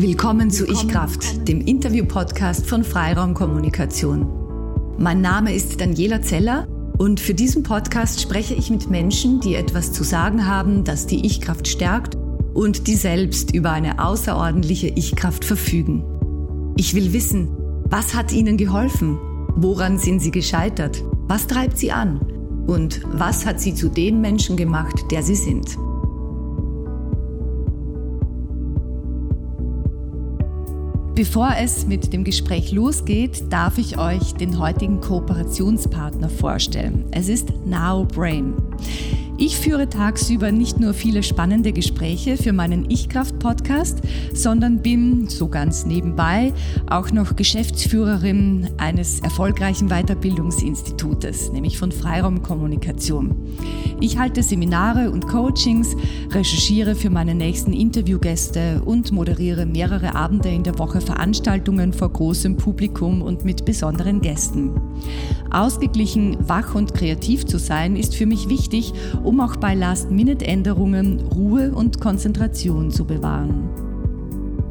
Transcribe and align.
Willkommen 0.00 0.48
zu 0.48 0.64
Ich 0.64 0.86
Kraft, 0.86 1.48
dem 1.48 1.60
Interview-Podcast 1.60 2.66
von 2.66 2.84
Freiraum 2.84 3.34
Kommunikation. 3.34 4.28
Mein 4.96 5.20
Name 5.20 5.52
ist 5.52 5.80
Daniela 5.80 6.22
Zeller 6.22 6.68
und 6.98 7.18
für 7.18 7.34
diesen 7.34 7.64
Podcast 7.64 8.20
spreche 8.20 8.54
ich 8.54 8.70
mit 8.70 8.90
Menschen, 8.90 9.40
die 9.40 9.56
etwas 9.56 9.92
zu 9.92 10.04
sagen 10.04 10.46
haben, 10.46 10.84
das 10.84 11.08
die 11.08 11.26
Ich-Kraft 11.26 11.66
stärkt 11.66 12.16
und 12.54 12.86
die 12.86 12.94
selbst 12.94 13.52
über 13.52 13.72
eine 13.72 13.98
außerordentliche 13.98 14.86
Ich-Kraft 14.86 15.44
verfügen. 15.44 16.04
Ich 16.76 16.94
will 16.94 17.12
wissen, 17.12 17.48
was 17.90 18.14
hat 18.14 18.30
ihnen 18.30 18.56
geholfen? 18.56 19.18
Woran 19.56 19.98
sind 19.98 20.20
sie 20.20 20.30
gescheitert? 20.30 21.02
Was 21.26 21.48
treibt 21.48 21.76
sie 21.76 21.90
an? 21.90 22.20
Und 22.68 23.00
was 23.10 23.44
hat 23.44 23.60
sie 23.60 23.74
zu 23.74 23.88
dem 23.88 24.20
Menschen 24.20 24.56
gemacht, 24.56 25.10
der 25.10 25.24
sie 25.24 25.34
sind? 25.34 25.76
Bevor 31.18 31.50
es 31.58 31.84
mit 31.84 32.12
dem 32.12 32.22
Gespräch 32.22 32.70
losgeht, 32.70 33.52
darf 33.52 33.76
ich 33.76 33.98
euch 33.98 34.34
den 34.34 34.60
heutigen 34.60 35.00
Kooperationspartner 35.00 36.28
vorstellen. 36.28 37.06
Es 37.10 37.28
ist 37.28 37.48
Now 37.66 38.04
Brain. 38.04 38.54
Ich 39.40 39.56
führe 39.56 39.88
tagsüber 39.88 40.50
nicht 40.50 40.80
nur 40.80 40.94
viele 40.94 41.22
spannende 41.22 41.72
Gespräche 41.72 42.36
für 42.36 42.52
meinen 42.52 42.90
Ich-Kraft-Podcast, 42.90 44.00
sondern 44.34 44.82
bin, 44.82 45.28
so 45.28 45.46
ganz 45.46 45.86
nebenbei, 45.86 46.52
auch 46.90 47.12
noch 47.12 47.36
Geschäftsführerin 47.36 48.68
eines 48.78 49.20
erfolgreichen 49.20 49.90
Weiterbildungsinstitutes, 49.90 51.52
nämlich 51.52 51.78
von 51.78 51.92
Freiraum 51.92 52.42
Kommunikation. 52.42 53.36
Ich 54.00 54.18
halte 54.18 54.42
Seminare 54.42 55.08
und 55.12 55.28
Coachings, 55.28 55.94
recherchiere 56.32 56.96
für 56.96 57.10
meine 57.10 57.36
nächsten 57.36 57.72
Interviewgäste 57.72 58.82
und 58.84 59.12
moderiere 59.12 59.66
mehrere 59.66 60.16
Abende 60.16 60.48
in 60.48 60.64
der 60.64 60.80
Woche 60.80 61.00
Veranstaltungen 61.00 61.92
vor 61.92 62.12
großem 62.12 62.56
Publikum 62.56 63.22
und 63.22 63.44
mit 63.44 63.64
besonderen 63.64 64.20
Gästen. 64.20 64.72
Ausgeglichen, 65.50 66.36
wach 66.40 66.74
und 66.74 66.92
kreativ 66.92 67.46
zu 67.46 67.58
sein, 67.58 67.94
ist 67.94 68.16
für 68.16 68.26
mich 68.26 68.48
wichtig, 68.48 68.92
um 69.28 69.40
auch 69.40 69.56
bei 69.56 69.74
Last-Minute-Änderungen 69.74 71.20
Ruhe 71.20 71.70
und 71.70 72.00
Konzentration 72.00 72.90
zu 72.90 73.04
bewahren. 73.04 73.68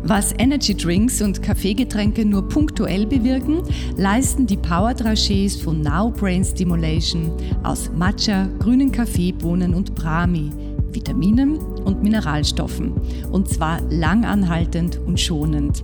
Was 0.01 0.33
Energy 0.39 0.73
Drinks 0.73 1.21
und 1.21 1.43
Kaffeegetränke 1.43 2.25
nur 2.25 2.49
punktuell 2.49 3.05
bewirken, 3.05 3.61
leisten 3.97 4.47
die 4.47 4.57
Power 4.57 4.93
Drachés 4.93 5.61
von 5.61 5.81
Now 5.81 6.09
Brain 6.09 6.43
Stimulation 6.43 7.31
aus 7.61 7.91
Matcha, 7.95 8.47
grünen 8.57 8.91
Kaffeebohnen 8.91 9.75
und 9.75 9.93
Brahmi, 9.93 10.49
Vitaminen 10.91 11.57
und 11.57 12.01
Mineralstoffen. 12.01 12.93
Und 13.31 13.49
zwar 13.49 13.79
langanhaltend 13.91 14.99
und 15.05 15.19
schonend. 15.19 15.83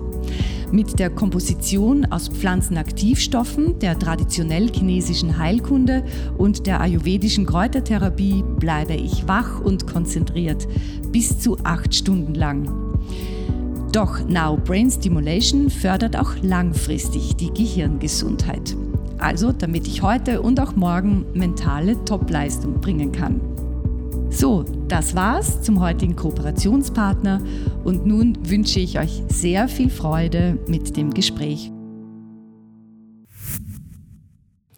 Mit 0.73 0.97
der 0.97 1.11
Komposition 1.11 2.03
aus 2.05 2.29
Pflanzenaktivstoffen, 2.29 3.77
der 3.77 3.99
traditionell 3.99 4.71
chinesischen 4.73 5.38
Heilkunde 5.38 6.03
und 6.35 6.66
der 6.66 6.81
ayurvedischen 6.81 7.45
Kräutertherapie 7.45 8.43
bleibe 8.57 8.95
ich 8.95 9.27
wach 9.27 9.61
und 9.61 9.85
konzentriert 9.85 10.67
bis 11.11 11.38
zu 11.38 11.59
acht 11.63 11.94
Stunden 11.94 12.33
lang. 12.33 12.67
Doch 13.91 14.27
Now 14.27 14.57
Brain 14.57 14.89
Stimulation 14.89 15.69
fördert 15.69 16.17
auch 16.17 16.38
langfristig 16.41 17.35
die 17.35 17.53
Gehirngesundheit. 17.53 18.75
Also 19.19 19.51
damit 19.51 19.88
ich 19.88 20.01
heute 20.01 20.41
und 20.41 20.59
auch 20.59 20.75
morgen 20.75 21.27
mentale 21.35 22.03
Topleistung 22.03 22.81
bringen 22.81 23.11
kann. 23.11 23.52
So, 24.33 24.63
das 24.87 25.15
war's 25.15 25.61
zum 25.61 25.79
heutigen 25.79 26.15
Kooperationspartner 26.15 27.39
und 27.83 28.07
nun 28.07 28.35
wünsche 28.49 28.79
ich 28.79 28.97
euch 28.97 29.21
sehr 29.29 29.67
viel 29.67 29.91
Freude 29.91 30.57
mit 30.67 30.97
dem 30.97 31.13
Gespräch. 31.13 31.71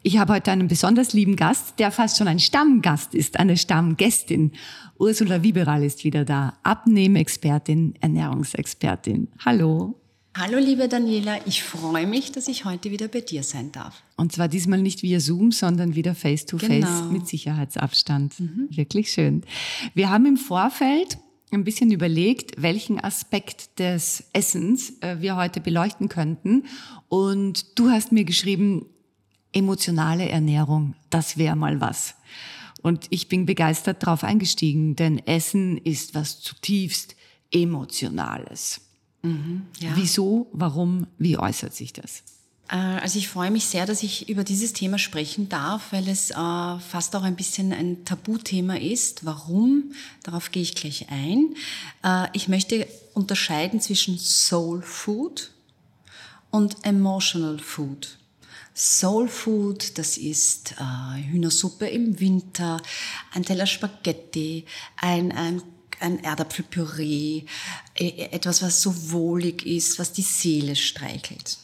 Ich 0.04 0.18
habe 0.18 0.34
heute 0.34 0.52
einen 0.52 0.68
besonders 0.68 1.14
lieben 1.14 1.38
Gast, 1.38 1.80
der 1.80 1.92
fast 1.92 2.18
schon 2.18 2.28
ein 2.28 2.40
Stammgast 2.40 3.16
ist, 3.16 3.40
eine 3.40 3.56
Stammgästin. 3.56 4.52
Ursula 5.00 5.42
Wieberal 5.42 5.84
ist 5.86 6.04
wieder 6.04 6.26
da, 6.26 6.54
Abnehmexpertin, 6.64 7.96
Ernährungsexpertin. 8.02 9.30
Hallo. 9.44 9.96
Hallo 10.38 10.58
liebe 10.58 10.90
Daniela, 10.90 11.40
ich 11.46 11.64
freue 11.64 12.06
mich, 12.06 12.34
dass 12.34 12.50
ich 12.50 12.66
heute 12.66 12.92
wieder 12.92 13.08
bei 13.08 13.22
dir 13.22 13.42
sein 13.42 13.72
darf. 13.72 14.04
Und 14.18 14.34
zwar 14.34 14.50
diesmal 14.50 14.82
nicht 14.82 15.02
via 15.02 15.22
Zoom, 15.22 15.54
sondern 15.54 15.96
wieder 15.96 16.14
face-to-face 16.14 16.70
-face 16.70 17.00
genau. 17.00 17.12
mit 17.14 17.26
Sicherheitsabstand. 17.26 18.38
Mhm. 18.42 18.68
Wirklich 18.70 19.14
schön. 19.14 19.44
Wir 19.94 20.10
haben 20.10 20.26
im 20.26 20.36
Vorfeld 20.36 21.20
ein 21.52 21.64
bisschen 21.64 21.90
überlegt, 21.90 22.62
welchen 22.62 23.02
Aspekt 23.02 23.80
des 23.80 24.26
Essens 24.34 25.00
äh, 25.00 25.22
wir 25.22 25.38
heute 25.38 25.62
beleuchten 25.62 26.10
könnten. 26.10 26.66
Und 27.08 27.80
du 27.80 27.90
hast 27.90 28.12
mir 28.12 28.26
geschrieben, 28.26 28.88
emotionale 29.54 30.28
Ernährung, 30.28 30.96
das 31.12 31.38
wäre 31.38 31.56
mal 31.56 31.80
was. 31.80 32.14
Und 32.82 33.08
ich 33.10 33.30
bin 33.30 33.46
begeistert 33.46 34.04
darauf 34.04 34.26
eingestiegen, 34.26 34.98
denn 34.98 35.18
Essen 35.18 35.78
ist 35.78 36.14
was 36.14 36.42
zutiefst 36.42 37.16
Emotionales. 37.52 38.85
Mhm, 39.26 39.64
ja. 39.80 39.92
Wieso, 39.96 40.48
warum, 40.54 41.08
wie 41.18 41.38
äußert 41.38 41.74
sich 41.74 41.94
das? 41.94 42.24
Äh, 42.70 42.76
also 42.76 43.18
ich 43.18 43.28
freue 43.28 43.52
mich 43.52 43.66
sehr, 43.66 43.86
dass 43.86 44.04
ich 44.04 44.30
über 44.30 44.44
dieses 44.44 44.74
Thema 44.74 44.98
sprechen 44.98 45.50
darf, 45.50 45.92
weil 45.92 46.08
es 46.08 46.32
äh, 46.32 46.34
fast 46.34 47.16
auch 47.16 47.24
ein 47.24 47.36
bisschen 47.36 47.74
ein 47.74 48.06
Tabuthema 48.06 48.76
ist. 48.76 49.26
Warum? 49.26 49.94
Darauf 50.24 50.52
gehe 50.52 50.64
ich 50.64 50.76
gleich 50.76 51.08
ein. 51.10 51.56
Äh, 52.04 52.28
ich 52.34 52.48
möchte 52.48 52.88
unterscheiden 53.14 53.82
zwischen 53.82 54.18
Soul 54.18 54.82
Food 54.82 55.52
und 56.52 56.78
Emotional 56.84 57.60
Food. 57.60 58.18
Soul 58.78 59.30
Food, 59.30 59.98
das 59.98 60.18
ist 60.18 60.76
äh, 60.80 61.24
Hühnersuppe 61.32 61.88
im 61.88 62.20
Winter, 62.20 62.82
ein 63.34 63.44
Teller 63.44 63.68
Spaghetti, 63.68 64.66
ein, 64.98 65.32
ein 65.32 65.62
ein 66.00 66.24
Erdapfelpüree, 66.24 67.44
äh, 67.96 68.30
etwas, 68.32 68.62
was 68.62 68.82
so 68.82 69.12
wohlig 69.12 69.66
ist, 69.66 70.00
was 70.00 70.14
die 70.14 70.22
Seele 70.22 70.76
streichelt. 70.76 71.58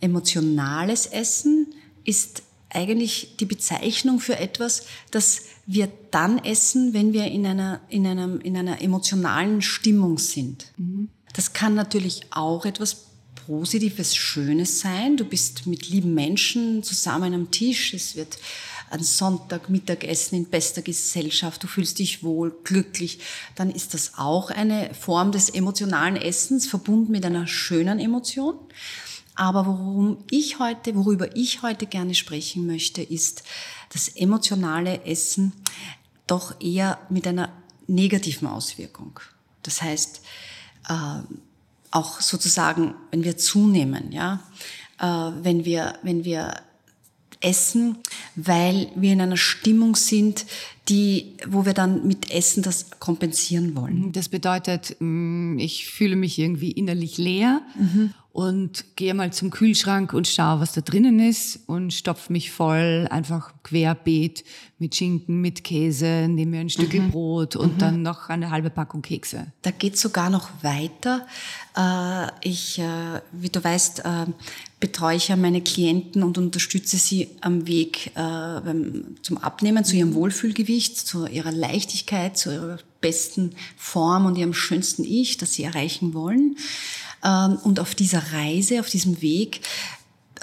Emotionales 0.00 1.06
Essen 1.06 1.74
ist 2.04 2.42
eigentlich 2.70 3.36
die 3.38 3.46
Bezeichnung 3.46 4.20
für 4.20 4.38
etwas, 4.38 4.86
das 5.10 5.42
wir 5.66 5.90
dann 6.10 6.38
essen, 6.38 6.92
wenn 6.92 7.12
wir 7.12 7.26
in 7.26 7.46
einer, 7.46 7.80
in 7.88 8.06
einem, 8.06 8.40
in 8.40 8.56
einer 8.56 8.82
emotionalen 8.82 9.62
Stimmung 9.62 10.18
sind. 10.18 10.72
Mhm. 10.76 11.08
Das 11.32 11.52
kann 11.52 11.74
natürlich 11.74 12.22
auch 12.30 12.66
etwas 12.66 13.06
Positives, 13.46 14.16
Schönes 14.16 14.80
sein. 14.80 15.16
Du 15.16 15.24
bist 15.24 15.66
mit 15.66 15.88
lieben 15.88 16.14
Menschen 16.14 16.82
zusammen 16.82 17.34
am 17.34 17.50
Tisch. 17.50 17.92
Es 17.94 18.16
wird 18.16 18.38
ein 18.94 19.02
Sonntag 19.02 19.68
Mittagessen 19.68 20.36
in 20.36 20.46
bester 20.46 20.82
Gesellschaft, 20.82 21.62
du 21.62 21.66
fühlst 21.66 21.98
dich 21.98 22.22
wohl, 22.22 22.56
glücklich, 22.64 23.18
dann 23.54 23.70
ist 23.70 23.92
das 23.94 24.12
auch 24.16 24.50
eine 24.50 24.94
Form 24.94 25.32
des 25.32 25.50
emotionalen 25.50 26.16
Essens, 26.16 26.66
verbunden 26.66 27.12
mit 27.12 27.24
einer 27.26 27.46
schönen 27.46 27.98
Emotion. 27.98 28.54
Aber 29.34 29.66
worum 29.66 30.18
ich 30.30 30.60
heute, 30.60 30.94
worüber 30.94 31.36
ich 31.36 31.62
heute 31.62 31.86
gerne 31.86 32.14
sprechen 32.14 32.66
möchte, 32.66 33.02
ist 33.02 33.42
das 33.92 34.08
emotionale 34.08 35.04
Essen 35.04 35.52
doch 36.26 36.60
eher 36.60 36.98
mit 37.10 37.26
einer 37.26 37.52
negativen 37.86 38.46
Auswirkung. 38.46 39.18
Das 39.62 39.82
heißt, 39.82 40.20
äh, 40.88 41.20
auch 41.90 42.20
sozusagen, 42.20 42.94
wenn 43.10 43.24
wir 43.24 43.36
zunehmen, 43.36 44.12
ja, 44.12 44.40
äh, 45.00 45.04
wenn 45.42 45.64
wir, 45.64 45.98
wenn 46.02 46.24
wir 46.24 46.62
essen, 47.44 47.98
weil 48.34 48.88
wir 48.94 49.12
in 49.12 49.20
einer 49.20 49.36
Stimmung 49.36 49.96
sind, 49.96 50.46
die, 50.88 51.34
wo 51.46 51.64
wir 51.64 51.74
dann 51.74 52.06
mit 52.06 52.30
Essen 52.30 52.62
das 52.62 52.90
kompensieren 52.98 53.76
wollen. 53.76 54.12
Das 54.12 54.28
bedeutet, 54.28 54.96
mm, 54.98 55.58
ich 55.58 55.86
fühle 55.88 56.16
mich 56.16 56.38
irgendwie 56.38 56.72
innerlich 56.72 57.18
leer 57.18 57.62
mhm 57.78 58.14
und 58.34 58.96
gehe 58.96 59.14
mal 59.14 59.32
zum 59.32 59.50
Kühlschrank 59.50 60.12
und 60.12 60.26
schaue, 60.26 60.58
was 60.58 60.72
da 60.72 60.80
drinnen 60.80 61.20
ist 61.20 61.60
und 61.68 61.94
stopfe 61.94 62.32
mich 62.32 62.50
voll, 62.50 63.06
einfach 63.08 63.52
querbeet 63.62 64.42
mit 64.80 64.96
Schinken, 64.96 65.40
mit 65.40 65.62
Käse, 65.62 66.26
nehme 66.28 66.50
mir 66.50 66.60
ein 66.60 66.68
Stück 66.68 66.92
mhm. 66.94 67.12
Brot 67.12 67.54
und 67.54 67.74
mhm. 67.74 67.78
dann 67.78 68.02
noch 68.02 68.28
eine 68.30 68.50
halbe 68.50 68.70
Packung 68.70 69.02
Kekse. 69.02 69.46
Da 69.62 69.70
geht 69.70 69.96
sogar 69.96 70.30
noch 70.30 70.48
weiter. 70.62 71.28
Äh, 71.76 72.26
ich, 72.42 72.80
äh, 72.80 73.20
wie 73.30 73.50
du 73.50 73.62
weißt, 73.62 74.00
äh, 74.00 74.26
betreue 74.80 75.16
ich 75.16 75.28
ja 75.28 75.36
meine 75.36 75.60
Klienten 75.60 76.24
und 76.24 76.36
unterstütze 76.36 76.96
sie 76.96 77.28
am 77.40 77.68
Weg 77.68 78.10
zum 79.22 79.38
Abnehmen, 79.38 79.84
zu 79.84 79.94
ihrem 79.96 80.10
mhm. 80.10 80.14
Wohlfühlgewicht, 80.14 80.98
zu 80.98 81.26
ihrer 81.26 81.52
Leichtigkeit, 81.52 82.36
zu 82.36 82.52
ihrer 82.52 82.78
besten 83.00 83.54
Form 83.76 84.26
und 84.26 84.36
ihrem 84.36 84.52
schönsten 84.52 85.04
Ich, 85.04 85.38
das 85.38 85.54
sie 85.54 85.62
erreichen 85.62 86.14
wollen. 86.14 86.56
Ähm, 87.24 87.58
und 87.64 87.80
auf 87.80 87.94
dieser 87.94 88.32
Reise, 88.32 88.80
auf 88.80 88.90
diesem 88.90 89.22
Weg, 89.22 89.62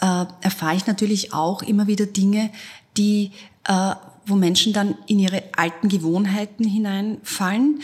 äh, 0.01 0.25
erfahre 0.41 0.75
ich 0.75 0.87
natürlich 0.87 1.33
auch 1.33 1.61
immer 1.61 1.87
wieder 1.87 2.07
Dinge, 2.07 2.49
die, 2.97 3.31
äh, 3.67 3.93
wo 4.25 4.35
Menschen 4.35 4.73
dann 4.73 4.95
in 5.07 5.19
ihre 5.19 5.43
alten 5.55 5.89
Gewohnheiten 5.89 6.65
hineinfallen, 6.65 7.81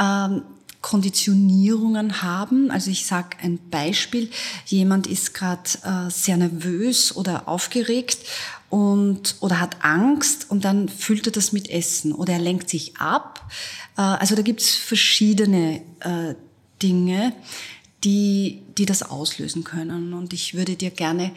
ähm, 0.00 0.42
Konditionierungen 0.80 2.22
haben. 2.22 2.70
Also 2.70 2.92
ich 2.92 3.06
sage 3.06 3.38
ein 3.42 3.58
Beispiel, 3.70 4.30
jemand 4.66 5.08
ist 5.08 5.34
gerade 5.34 5.68
äh, 5.82 6.10
sehr 6.10 6.36
nervös 6.36 7.16
oder 7.16 7.48
aufgeregt 7.48 8.18
und 8.70 9.36
oder 9.40 9.58
hat 9.58 9.84
Angst 9.84 10.48
und 10.48 10.64
dann 10.64 10.88
füllt 10.88 11.26
er 11.26 11.32
das 11.32 11.50
mit 11.52 11.68
Essen 11.68 12.12
oder 12.12 12.34
er 12.34 12.38
lenkt 12.38 12.70
sich 12.70 12.96
ab. 12.98 13.50
Also 13.94 14.34
da 14.34 14.42
gibt's 14.42 14.74
verschiedene 14.74 15.80
Dinge, 16.82 17.32
die, 18.04 18.62
die 18.78 18.86
das 18.86 19.02
auslösen 19.02 19.64
können. 19.64 20.12
Und 20.12 20.32
ich 20.32 20.54
würde 20.54 20.76
dir 20.76 20.90
gerne 20.90 21.32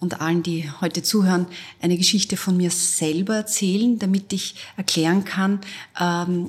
und 0.00 0.20
allen, 0.20 0.42
die 0.42 0.70
heute 0.80 1.02
zuhören, 1.02 1.46
eine 1.80 1.96
Geschichte 1.96 2.36
von 2.36 2.56
mir 2.56 2.70
selber 2.70 3.36
erzählen, 3.36 3.98
damit 3.98 4.32
ich 4.32 4.54
erklären 4.76 5.24
kann, 5.24 5.60
ähm, 5.98 6.48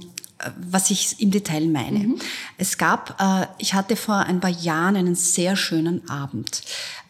was 0.69 0.91
ich 0.91 1.21
im 1.21 1.31
Detail 1.31 1.67
meine. 1.67 1.99
Mhm. 1.99 2.19
Es 2.57 2.77
gab, 2.77 3.19
äh, 3.21 3.47
ich 3.57 3.73
hatte 3.73 3.95
vor 3.95 4.17
ein 4.17 4.41
paar 4.41 4.51
Jahren 4.51 4.97
einen 4.97 5.15
sehr 5.15 5.55
schönen 5.55 6.07
Abend. 6.09 6.61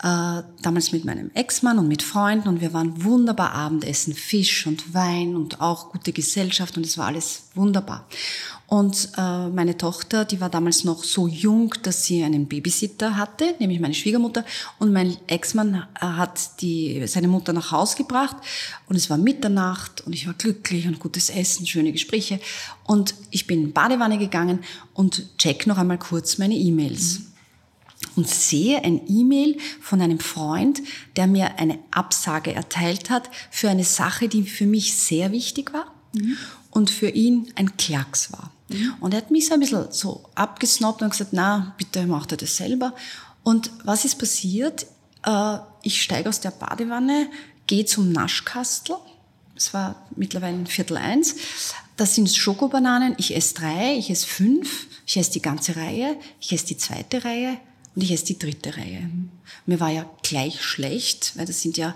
Äh, 0.04 0.44
damals 0.62 0.92
mit 0.92 1.06
meinem 1.06 1.32
Ex-Mann 1.34 1.80
und 1.80 1.88
mit 1.88 2.04
Freunden 2.04 2.48
und 2.48 2.62
wir 2.62 2.74
waren 2.74 3.04
wunderbar 3.04 3.54
Abendessen, 3.54 4.14
Fisch 4.14 4.68
und 4.68 4.94
Wein 4.94 5.36
und 5.36 5.62
auch 5.62 5.92
gute 5.92 6.14
Gesellschaft 6.14 6.78
und 6.78 6.86
es 6.86 6.98
war 6.98 7.08
alles 7.08 7.45
wunderbar. 7.56 8.08
Und 8.68 9.10
äh, 9.16 9.48
meine 9.50 9.78
Tochter, 9.78 10.26
die 10.26 10.42
war 10.42 10.50
damals 10.50 10.84
noch 10.84 11.04
so 11.04 11.28
jung, 11.28 11.74
dass 11.84 12.04
sie 12.06 12.24
einen 12.24 12.48
Babysitter 12.48 13.16
hatte, 13.16 13.54
nämlich 13.60 13.80
meine 13.80 13.94
Schwiegermutter. 13.94 14.44
Und 14.80 14.92
mein 14.92 15.18
Ex-Mann 15.28 15.76
äh, 15.76 16.06
hat 16.06 16.62
die, 16.62 17.06
seine 17.06 17.28
Mutter 17.28 17.54
nach 17.54 17.72
Haus 17.72 17.96
gebracht. 17.96 18.38
Und 18.88 18.96
es 18.96 19.10
war 19.10 19.18
Mitternacht 19.18 20.02
und 20.02 20.14
ich 20.14 20.26
war 20.26 20.34
glücklich 20.34 20.88
und 20.88 21.00
gutes 21.00 21.30
Essen, 21.30 21.68
schöne 21.68 21.92
Gespräche. 21.92 22.40
Und 22.86 23.14
ich 23.30 23.46
bin 23.46 23.66
in 23.66 23.74
Badewanne 23.74 24.18
gegangen 24.18 24.64
und 24.96 25.38
check 25.38 25.68
noch 25.68 25.78
einmal 25.78 26.00
kurz 26.00 26.40
meine 26.40 26.56
E-Mails. 26.56 27.20
Mhm. 27.20 27.26
Und 28.16 28.28
sehe 28.28 28.84
ein 28.84 29.02
E-Mail 29.08 29.58
von 29.80 30.02
einem 30.02 30.20
Freund, 30.20 30.82
der 31.18 31.28
mir 31.28 31.60
eine 31.60 31.80
Absage 31.92 32.54
erteilt 32.54 33.10
hat 33.10 33.30
für 33.52 33.70
eine 33.70 33.84
Sache, 33.84 34.28
die 34.28 34.44
für 34.44 34.66
mich 34.66 34.98
sehr 34.98 35.32
wichtig 35.32 35.72
war. 35.74 35.94
Mhm 36.14 36.38
und 36.76 36.90
für 36.90 37.08
ihn 37.10 37.52
ein 37.56 37.78
Klacks 37.78 38.34
war. 38.34 38.52
Mhm. 38.68 38.96
Und 39.00 39.14
er 39.14 39.22
hat 39.22 39.32
mich 39.32 39.48
so 39.48 39.54
ein 39.54 39.62
bisschen 39.62 39.92
so 39.92 40.26
abgesnobbt 40.36 41.02
und 41.02 41.12
gesagt, 41.12 41.32
na, 41.32 41.74
bitte 41.78 42.06
macht 42.06 42.34
er 42.34 42.38
das 42.38 42.58
selber. 42.58 42.94
Und 43.44 43.72
was 43.86 44.04
ist 44.04 44.20
passiert? 44.20 44.86
Äh, 45.26 45.58
ich 45.84 46.02
steige 46.02 46.28
aus 46.28 46.42
der 46.42 46.52
Badewanne, 46.52 47.30
gehe 47.66 47.86
zum 47.86 48.12
Naschkastel. 48.12 48.98
Es 49.56 49.74
war 49.74 50.06
mittlerweile 50.18 50.66
Viertel 50.66 50.98
eins. 50.98 51.38
Da 51.96 52.06
sind 52.06 52.30
Schokobananen. 52.30 53.16
Ich 53.20 53.34
esse 53.34 53.54
drei, 53.54 53.96
ich 53.98 54.10
esse 54.10 54.28
fünf, 54.28 54.88
ich 55.08 55.16
esse 55.16 55.32
die 55.32 55.42
ganze 55.42 55.78
Reihe, 55.78 56.18
ich 56.42 56.52
esse 56.52 56.66
die 56.66 56.78
zweite 56.78 57.24
Reihe 57.24 57.58
und 57.96 58.02
ich 58.02 58.12
esse 58.12 58.26
die 58.26 58.38
dritte 58.38 58.76
Reihe. 58.76 59.10
Mir 59.66 59.80
war 59.80 59.92
ja 59.92 60.10
gleich 60.24 60.62
schlecht, 60.62 61.38
weil 61.38 61.46
das 61.46 61.62
sind 61.62 61.78
ja 61.78 61.96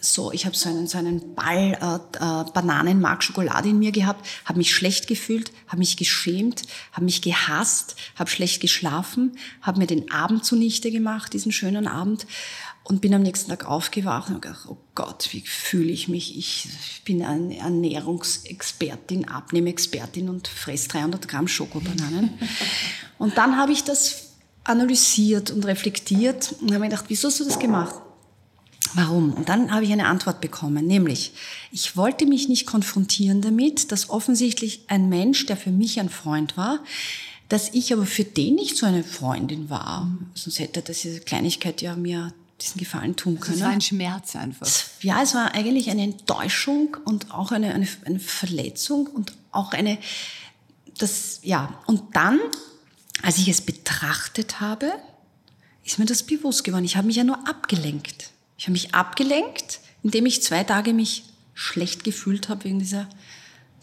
so, 0.00 0.32
ich 0.32 0.46
habe 0.46 0.56
so 0.56 0.68
einen, 0.68 0.86
so 0.86 0.98
einen 0.98 1.34
Ball 1.34 1.78
äh, 1.80 2.16
äh, 2.18 2.44
Bananenmark 2.52 3.22
Schokolade 3.22 3.68
in 3.68 3.78
mir 3.78 3.92
gehabt, 3.92 4.26
habe 4.44 4.58
mich 4.58 4.74
schlecht 4.74 5.06
gefühlt, 5.06 5.52
habe 5.68 5.78
mich 5.78 5.96
geschämt, 5.96 6.62
habe 6.92 7.04
mich 7.04 7.22
gehasst, 7.22 7.96
habe 8.16 8.30
schlecht 8.30 8.60
geschlafen, 8.60 9.38
habe 9.62 9.78
mir 9.78 9.86
den 9.86 10.10
Abend 10.10 10.44
zunichte 10.44 10.90
gemacht, 10.90 11.32
diesen 11.32 11.52
schönen 11.52 11.86
Abend 11.86 12.26
und 12.84 13.00
bin 13.00 13.14
am 13.14 13.22
nächsten 13.22 13.50
Tag 13.50 13.66
aufgewacht 13.66 14.30
und 14.30 14.42
gedacht, 14.42 14.66
oh 14.68 14.78
Gott, 14.94 15.28
wie 15.32 15.42
fühle 15.42 15.92
ich 15.92 16.08
mich? 16.08 16.36
Ich 16.38 17.02
bin 17.04 17.22
eine 17.22 17.58
Ernährungsexpertin, 17.58 19.28
Abnehmexpertin 19.28 20.28
und 20.28 20.48
fress 20.48 20.88
300 20.88 21.28
Gramm 21.28 21.48
Schokobananen. 21.48 22.38
und 23.18 23.36
dann 23.36 23.56
habe 23.56 23.72
ich 23.72 23.84
das 23.84 24.30
analysiert 24.64 25.50
und 25.50 25.64
reflektiert 25.64 26.54
und 26.60 26.70
habe 26.70 26.80
mir 26.80 26.88
gedacht, 26.88 27.06
wieso 27.08 27.28
hast 27.28 27.40
du 27.40 27.44
das 27.44 27.58
gemacht? 27.58 27.94
Warum? 28.94 29.32
Und 29.32 29.48
dann 29.48 29.72
habe 29.72 29.84
ich 29.84 29.92
eine 29.92 30.06
Antwort 30.06 30.40
bekommen, 30.40 30.86
nämlich, 30.86 31.32
ich 31.70 31.96
wollte 31.96 32.26
mich 32.26 32.48
nicht 32.48 32.66
konfrontieren 32.66 33.40
damit, 33.40 33.92
dass 33.92 34.10
offensichtlich 34.10 34.84
ein 34.88 35.08
Mensch, 35.08 35.46
der 35.46 35.56
für 35.56 35.70
mich 35.70 36.00
ein 36.00 36.08
Freund 36.08 36.56
war, 36.56 36.80
dass 37.48 37.72
ich 37.72 37.92
aber 37.92 38.06
für 38.06 38.24
den 38.24 38.56
nicht 38.56 38.76
so 38.76 38.86
eine 38.86 39.04
Freundin 39.04 39.70
war. 39.70 40.10
Sonst 40.34 40.58
hätte 40.58 40.82
diese 40.82 41.20
Kleinigkeit 41.20 41.80
ja 41.80 41.96
mir 41.96 42.32
diesen 42.60 42.78
Gefallen 42.78 43.16
tun 43.16 43.38
können. 43.40 43.56
Es 43.56 43.62
war 43.62 43.70
ein 43.70 43.80
Schmerz 43.80 44.36
einfach. 44.36 44.68
Ja, 45.00 45.22
es 45.22 45.34
war 45.34 45.54
eigentlich 45.54 45.90
eine 45.90 46.02
Enttäuschung 46.02 46.96
und 47.04 47.30
auch 47.30 47.52
eine, 47.52 47.72
eine, 47.72 47.86
eine 48.04 48.18
Verletzung 48.18 49.06
und 49.06 49.32
auch 49.52 49.72
eine, 49.72 49.98
das, 50.98 51.40
ja. 51.42 51.78
Und 51.86 52.16
dann, 52.16 52.40
als 53.22 53.38
ich 53.38 53.48
es 53.48 53.60
betrachtet 53.60 54.60
habe, 54.60 54.92
ist 55.84 55.98
mir 55.98 56.06
das 56.06 56.22
bewusst 56.24 56.64
geworden. 56.64 56.84
Ich 56.84 56.96
habe 56.96 57.06
mich 57.06 57.16
ja 57.16 57.24
nur 57.24 57.48
abgelenkt. 57.48 58.30
Ich 58.58 58.64
habe 58.64 58.72
mich 58.72 58.94
abgelenkt, 58.94 59.80
indem 60.02 60.26
ich 60.26 60.42
zwei 60.42 60.64
Tage 60.64 60.92
mich 60.92 61.24
schlecht 61.54 62.04
gefühlt 62.04 62.48
habe 62.48 62.64
wegen 62.64 62.78
dieser 62.78 63.08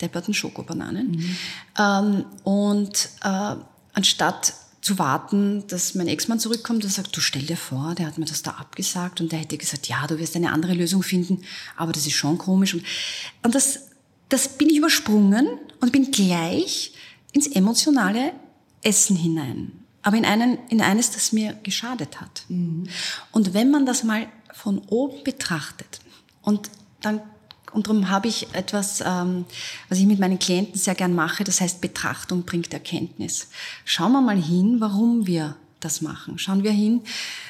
depperten 0.02 0.34
Schokobananen. 0.34 1.12
Mhm. 1.12 1.38
Ähm, 1.80 2.26
und 2.44 3.10
äh, 3.24 3.56
anstatt 3.94 4.54
zu 4.82 5.00
warten, 5.00 5.66
dass 5.68 5.96
mein 5.96 6.08
Ex-Mann 6.08 6.40
zurückkommt 6.40 6.84
und 6.84 6.92
sagt, 6.92 7.16
du 7.16 7.22
stell 7.22 7.42
dir 7.42 7.58
vor, 7.58 7.96
der 7.96 8.06
hat 8.06 8.20
mir 8.20 8.26
das 8.26 8.44
da 8.44 8.52
abgesagt 8.52 9.20
und 9.20 9.32
der 9.32 9.40
hätte 9.40 9.58
gesagt, 9.58 9.88
ja, 9.88 10.06
du 10.06 10.20
wirst 10.20 10.36
eine 10.36 10.52
andere 10.52 10.74
Lösung 10.74 11.02
finden, 11.02 11.42
aber 11.76 11.92
das 11.92 12.06
ist 12.06 12.14
schon 12.14 12.38
komisch. 12.38 12.76
Und, 12.76 12.84
und 13.42 13.56
das, 13.56 13.88
das 14.30 14.48
bin 14.48 14.70
ich 14.70 14.78
übersprungen 14.78 15.48
und 15.80 15.92
bin 15.92 16.12
gleich 16.12 16.94
ins 17.32 17.48
emotionale 17.48 18.34
Essen 18.84 19.16
hinein. 19.16 19.72
Aber 20.04 20.18
in, 20.18 20.26
einen, 20.26 20.60
in 20.70 20.82
eines, 20.82 21.10
das 21.10 21.32
mir 21.32 21.54
geschadet 21.64 22.22
hat. 22.22 22.44
Mhm. 22.48 22.88
Und 23.32 23.56
wenn 23.56 23.72
man 23.72 23.88
das 23.88 24.04
mal 24.04 24.28
von 24.56 24.80
oben 24.88 25.24
betrachtet. 25.24 26.00
Und 26.42 26.70
dann 27.02 27.22
und 27.76 27.88
darum 27.88 28.10
habe 28.10 28.30
ich 28.30 28.48
etwas, 28.54 29.02
ähm, 29.06 29.44
was 29.90 30.00
ich 30.00 30.06
mit 30.06 30.18
meinen 30.18 30.40
Klienten 30.40 30.80
sehr 30.80 30.96
gern 30.96 31.14
mache, 31.14 31.44
das 31.44 31.60
heißt 31.60 31.82
Betrachtung 31.82 32.44
bringt 32.44 32.74
Erkenntnis. 32.74 33.50
Schauen 33.84 34.14
wir 34.14 34.22
mal 34.22 34.42
hin, 34.42 34.78
warum 34.80 35.28
wir 35.28 35.58
das 35.82 36.02
machen. 36.02 36.40
Schauen 36.40 36.64
wir 36.64 36.72
hin, 36.72 37.02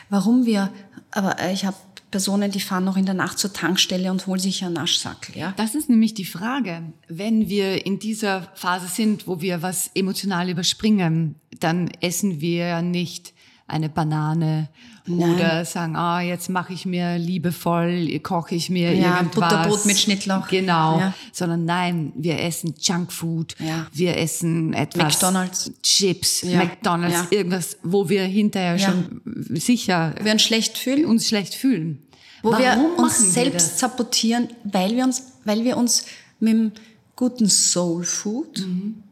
warum 0.10 0.48
wir, 0.48 0.72
aber 1.12 1.40
äh, 1.40 1.54
ich 1.54 1.64
habe 1.64 1.78
Personen, 2.10 2.50
die 2.50 2.60
fahren 2.60 2.86
noch 2.86 2.98
in 2.98 3.06
der 3.06 3.14
Nacht 3.14 3.38
zur 3.38 3.54
Tankstelle 3.54 4.10
und 4.10 4.26
holen 4.26 4.40
sich 4.40 4.64
einen 4.64 4.74
Naschsackel. 4.74 5.38
Ja? 5.38 5.54
Das 5.58 5.76
ist 5.76 5.90
nämlich 5.90 6.16
die 6.16 6.26
Frage. 6.26 6.82
Wenn 7.08 7.50
wir 7.50 7.86
in 7.86 8.00
dieser 8.00 8.50
Phase 8.56 8.88
sind, 8.88 9.28
wo 9.28 9.42
wir 9.42 9.62
was 9.62 9.92
emotional 9.94 10.50
überspringen, 10.50 11.36
dann 11.60 11.92
essen 12.02 12.42
wir 12.42 12.82
nicht 12.82 13.35
eine 13.68 13.90
Banane 13.90 14.70
Nein. 15.08 15.34
oder 15.34 15.66
sagen, 15.66 15.96
ah, 15.96 16.22
jetzt 16.22 16.50
mache 16.50 16.74
ich 16.74 16.86
mir 16.86 17.18
liebevoll, 17.18 18.20
koche 18.20 18.56
ich 18.56 18.70
mir 18.70 18.94
ja, 18.94 19.18
irgendwas. 19.18 19.50
Butterbrot 19.50 19.86
mit 19.86 19.98
Schnittlauch. 19.98 20.48
Genau. 20.48 21.00
Ja. 21.00 21.14
Sondern 21.32 21.66
nein, 21.66 22.14
wir 22.16 22.40
essen 22.40 22.76
Junkfood, 22.80 23.56
ja. 23.60 23.88
wir 23.92 24.18
essen 24.18 24.74
etwas. 24.74 25.14
McDonalds. 25.14 25.72
Chips, 25.82 26.44
ja. 26.44 26.58
McDonalds, 26.58 27.32
irgendwas, 27.32 27.78
wo 27.82 28.08
wir 28.08 28.24
hinterher 28.24 28.78
schon 28.78 29.22
sicher 29.50 30.14
wir 30.22 30.32
uns 30.32 30.44
schlecht 30.44 30.78
fühlen. 30.78 31.06
Uns 31.06 31.28
schlecht 31.28 31.56
fühlen. 31.56 32.04
Wo 32.44 32.52
Warum 32.52 32.62
wir 32.62 33.00
uns 33.00 33.34
selbst 33.34 33.74
wir 33.74 33.90
sabotieren, 33.90 34.50
weil 34.64 34.96
wir 34.96 35.04
uns, 35.04 35.24
weil 35.44 35.64
wir 35.64 35.78
uns 35.78 36.06
mit 36.40 36.54
dem 36.54 36.72
guten 37.16 37.50
Soul 37.50 38.04
Food 38.04 38.60
mhm 38.60 39.05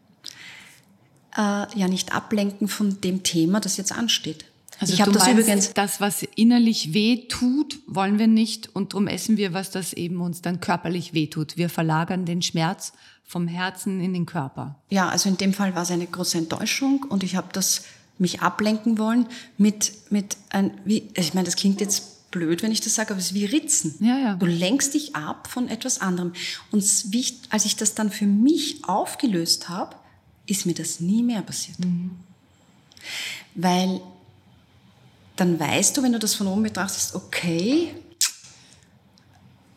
äh, 1.37 1.79
ja 1.79 1.87
nicht 1.87 2.13
ablenken 2.13 2.67
von 2.67 3.01
dem 3.01 3.23
Thema, 3.23 3.59
das 3.59 3.77
jetzt 3.77 3.91
ansteht. 3.91 4.45
Also 4.79 4.93
ich 4.93 5.01
habe 5.01 5.11
das 5.11 5.27
übrigens. 5.27 5.73
Das, 5.73 6.01
was 6.01 6.23
innerlich 6.35 6.93
weh 6.93 7.27
tut, 7.27 7.79
wollen 7.87 8.19
wir 8.19 8.27
nicht 8.27 8.75
und 8.75 8.93
darum 8.93 9.07
essen 9.07 9.37
wir, 9.37 9.53
was 9.53 9.71
das 9.71 9.93
eben 9.93 10.19
uns 10.19 10.41
dann 10.41 10.59
körperlich 10.59 11.13
weh 11.13 11.27
tut. 11.27 11.57
Wir 11.57 11.69
verlagern 11.69 12.25
den 12.25 12.41
Schmerz 12.41 12.93
vom 13.23 13.47
Herzen 13.47 14.01
in 14.01 14.13
den 14.13 14.25
Körper. 14.25 14.79
Ja, 14.89 15.09
also 15.09 15.29
in 15.29 15.37
dem 15.37 15.53
Fall 15.53 15.75
war 15.75 15.83
es 15.83 15.91
eine 15.91 16.07
große 16.07 16.37
Enttäuschung 16.37 17.05
und 17.07 17.23
ich 17.23 17.35
habe 17.35 17.47
das 17.53 17.83
mich 18.17 18.41
ablenken 18.41 18.97
wollen 18.97 19.27
mit 19.57 19.91
mit 20.09 20.37
ein 20.49 20.71
wie 20.85 21.09
ich 21.15 21.33
meine, 21.33 21.45
das 21.45 21.55
klingt 21.55 21.81
jetzt 21.81 22.31
blöd, 22.31 22.63
wenn 22.63 22.71
ich 22.71 22.81
das 22.81 22.95
sage, 22.95 23.11
aber 23.11 23.19
es 23.19 23.27
ist 23.27 23.33
wie 23.35 23.45
Ritzen. 23.45 23.95
Ja, 23.99 24.17
ja. 24.17 24.35
Du 24.35 24.47
lenkst 24.47 24.95
dich 24.95 25.15
ab 25.15 25.47
von 25.47 25.69
etwas 25.69 26.01
anderem. 26.01 26.33
Und 26.71 26.83
wie 27.13 27.19
ich, 27.19 27.39
als 27.51 27.65
ich 27.65 27.75
das 27.75 27.93
dann 27.93 28.09
für 28.09 28.25
mich 28.25 28.83
aufgelöst 28.85 29.69
habe, 29.69 29.95
ist 30.45 30.65
mir 30.65 30.73
das 30.73 30.99
nie 30.99 31.23
mehr 31.23 31.41
passiert. 31.41 31.79
Mhm. 31.79 32.11
Weil 33.55 34.01
dann 35.35 35.59
weißt 35.59 35.97
du, 35.97 36.03
wenn 36.03 36.13
du 36.13 36.19
das 36.19 36.35
von 36.35 36.47
oben 36.47 36.63
betrachtest, 36.63 37.15
okay, 37.15 37.93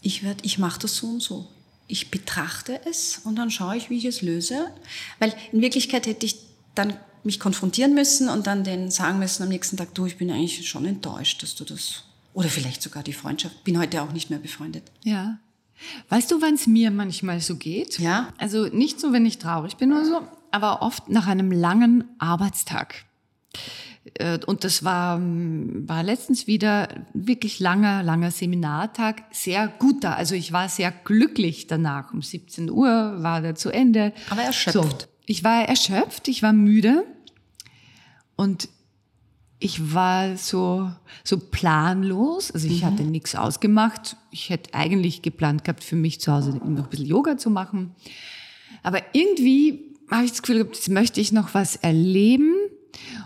ich, 0.03 0.23
werd, 0.23 0.45
ich 0.45 0.59
mache 0.59 0.81
das 0.81 0.97
so 0.97 1.09
und 1.09 1.23
so. 1.23 1.47
Ich 1.89 2.11
betrachte 2.11 2.81
es 2.85 3.21
und 3.25 3.37
dann 3.37 3.51
schaue 3.51 3.77
ich, 3.77 3.91
wie 3.91 3.99
ich 3.99 4.05
es 4.05 4.23
löse. 4.23 4.71
Weil 5.19 5.35
in 5.53 5.61
Wirklichkeit 5.61 6.07
hätte 6.07 6.27
ich 6.27 6.37
dann 6.75 6.97
mich 7.25 7.41
konfrontieren 7.41 7.95
müssen 7.95 8.29
und 8.29 8.47
dann 8.47 8.65
den 8.65 8.91
sagen 8.91 9.19
müssen 9.19 9.43
am 9.43 9.49
nächsten 9.49 9.77
Tag, 9.77 9.95
du, 9.95 10.07
ich 10.07 10.17
bin 10.17 10.31
eigentlich 10.31 10.69
schon 10.69 10.85
enttäuscht, 10.85 11.43
dass 11.43 11.55
du 11.55 11.65
das, 11.65 12.05
oder 12.35 12.49
vielleicht 12.49 12.83
sogar 12.83 13.03
die 13.03 13.13
Freundschaft, 13.13 13.65
bin 13.65 13.79
heute 13.79 14.03
auch 14.03 14.13
nicht 14.13 14.31
mehr 14.31 14.39
befreundet. 14.39 14.85
Ja. 15.03 15.39
Weißt 16.09 16.31
du, 16.31 16.41
wann 16.41 16.55
es 16.55 16.67
mir 16.67 16.91
manchmal 16.91 17.41
so 17.41 17.57
geht? 17.57 17.99
Ja. 17.99 18.33
Also 18.39 18.67
nicht 18.67 19.01
so, 19.01 19.13
wenn 19.13 19.27
ich 19.27 19.39
traurig 19.39 19.77
bin 19.77 19.93
oder 19.93 20.05
so, 20.05 20.23
aber 20.57 20.81
oft 20.81 21.11
nach 21.11 21.27
einem 21.27 21.53
langen 21.53 22.05
Arbeitstag. 22.19 23.05
Äh, 24.15 24.39
und 24.47 24.65
das 24.65 24.85
war, 24.85 25.21
war 25.21 26.03
letztens 26.03 26.47
wieder 26.47 26.89
wirklich 27.13 27.61
langer, 27.61 28.03
langer 28.03 28.31
Seminartag, 28.31 29.25
sehr 29.33 29.69
guter. 29.69 30.17
Also 30.17 30.35
ich 30.35 30.53
war 30.53 30.71
sehr 30.71 30.91
glücklich 30.91 31.67
danach. 31.67 32.13
Um 32.15 32.23
17 32.23 32.71
Uhr 32.71 33.23
war 33.23 33.43
der 33.43 33.55
zu 33.55 33.69
Ende. 33.69 34.15
Aber 34.31 34.43
erschöpft. 34.43 35.03
So, 35.03 35.09
ich 35.27 35.45
war 35.45 35.69
erschöpft, 35.69 36.27
ich 36.29 36.43
war 36.43 36.55
müde 36.55 37.05
und 38.37 38.71
ich 39.59 39.93
war 39.93 40.39
so, 40.39 40.91
so 41.23 41.39
planlos. 41.39 42.51
Also 42.51 42.67
ich 42.67 42.83
mhm. 42.83 42.87
hatte 42.87 43.03
nichts 43.03 43.35
ausgemacht. 43.35 44.17
Ich 44.31 44.49
hätte 44.49 44.73
eigentlich 44.73 45.21
geplant 45.21 45.65
gehabt, 45.65 45.85
für 45.85 45.97
mich 45.97 46.19
zu 46.19 46.33
Hause 46.33 46.53
noch 46.53 46.63
ein 46.63 46.89
bisschen 46.89 47.07
Yoga 47.07 47.37
zu 47.37 47.51
machen. 47.51 47.95
Aber 48.83 49.03
irgendwie 49.13 49.96
habe 50.11 50.25
ich 50.25 50.31
das 50.31 50.43
Gefühl 50.43 50.59
gehabt, 50.59 50.77
jetzt 50.77 50.89
möchte 50.89 51.21
ich 51.21 51.33
noch 51.33 51.55
was 51.55 51.77
erleben. 51.77 52.55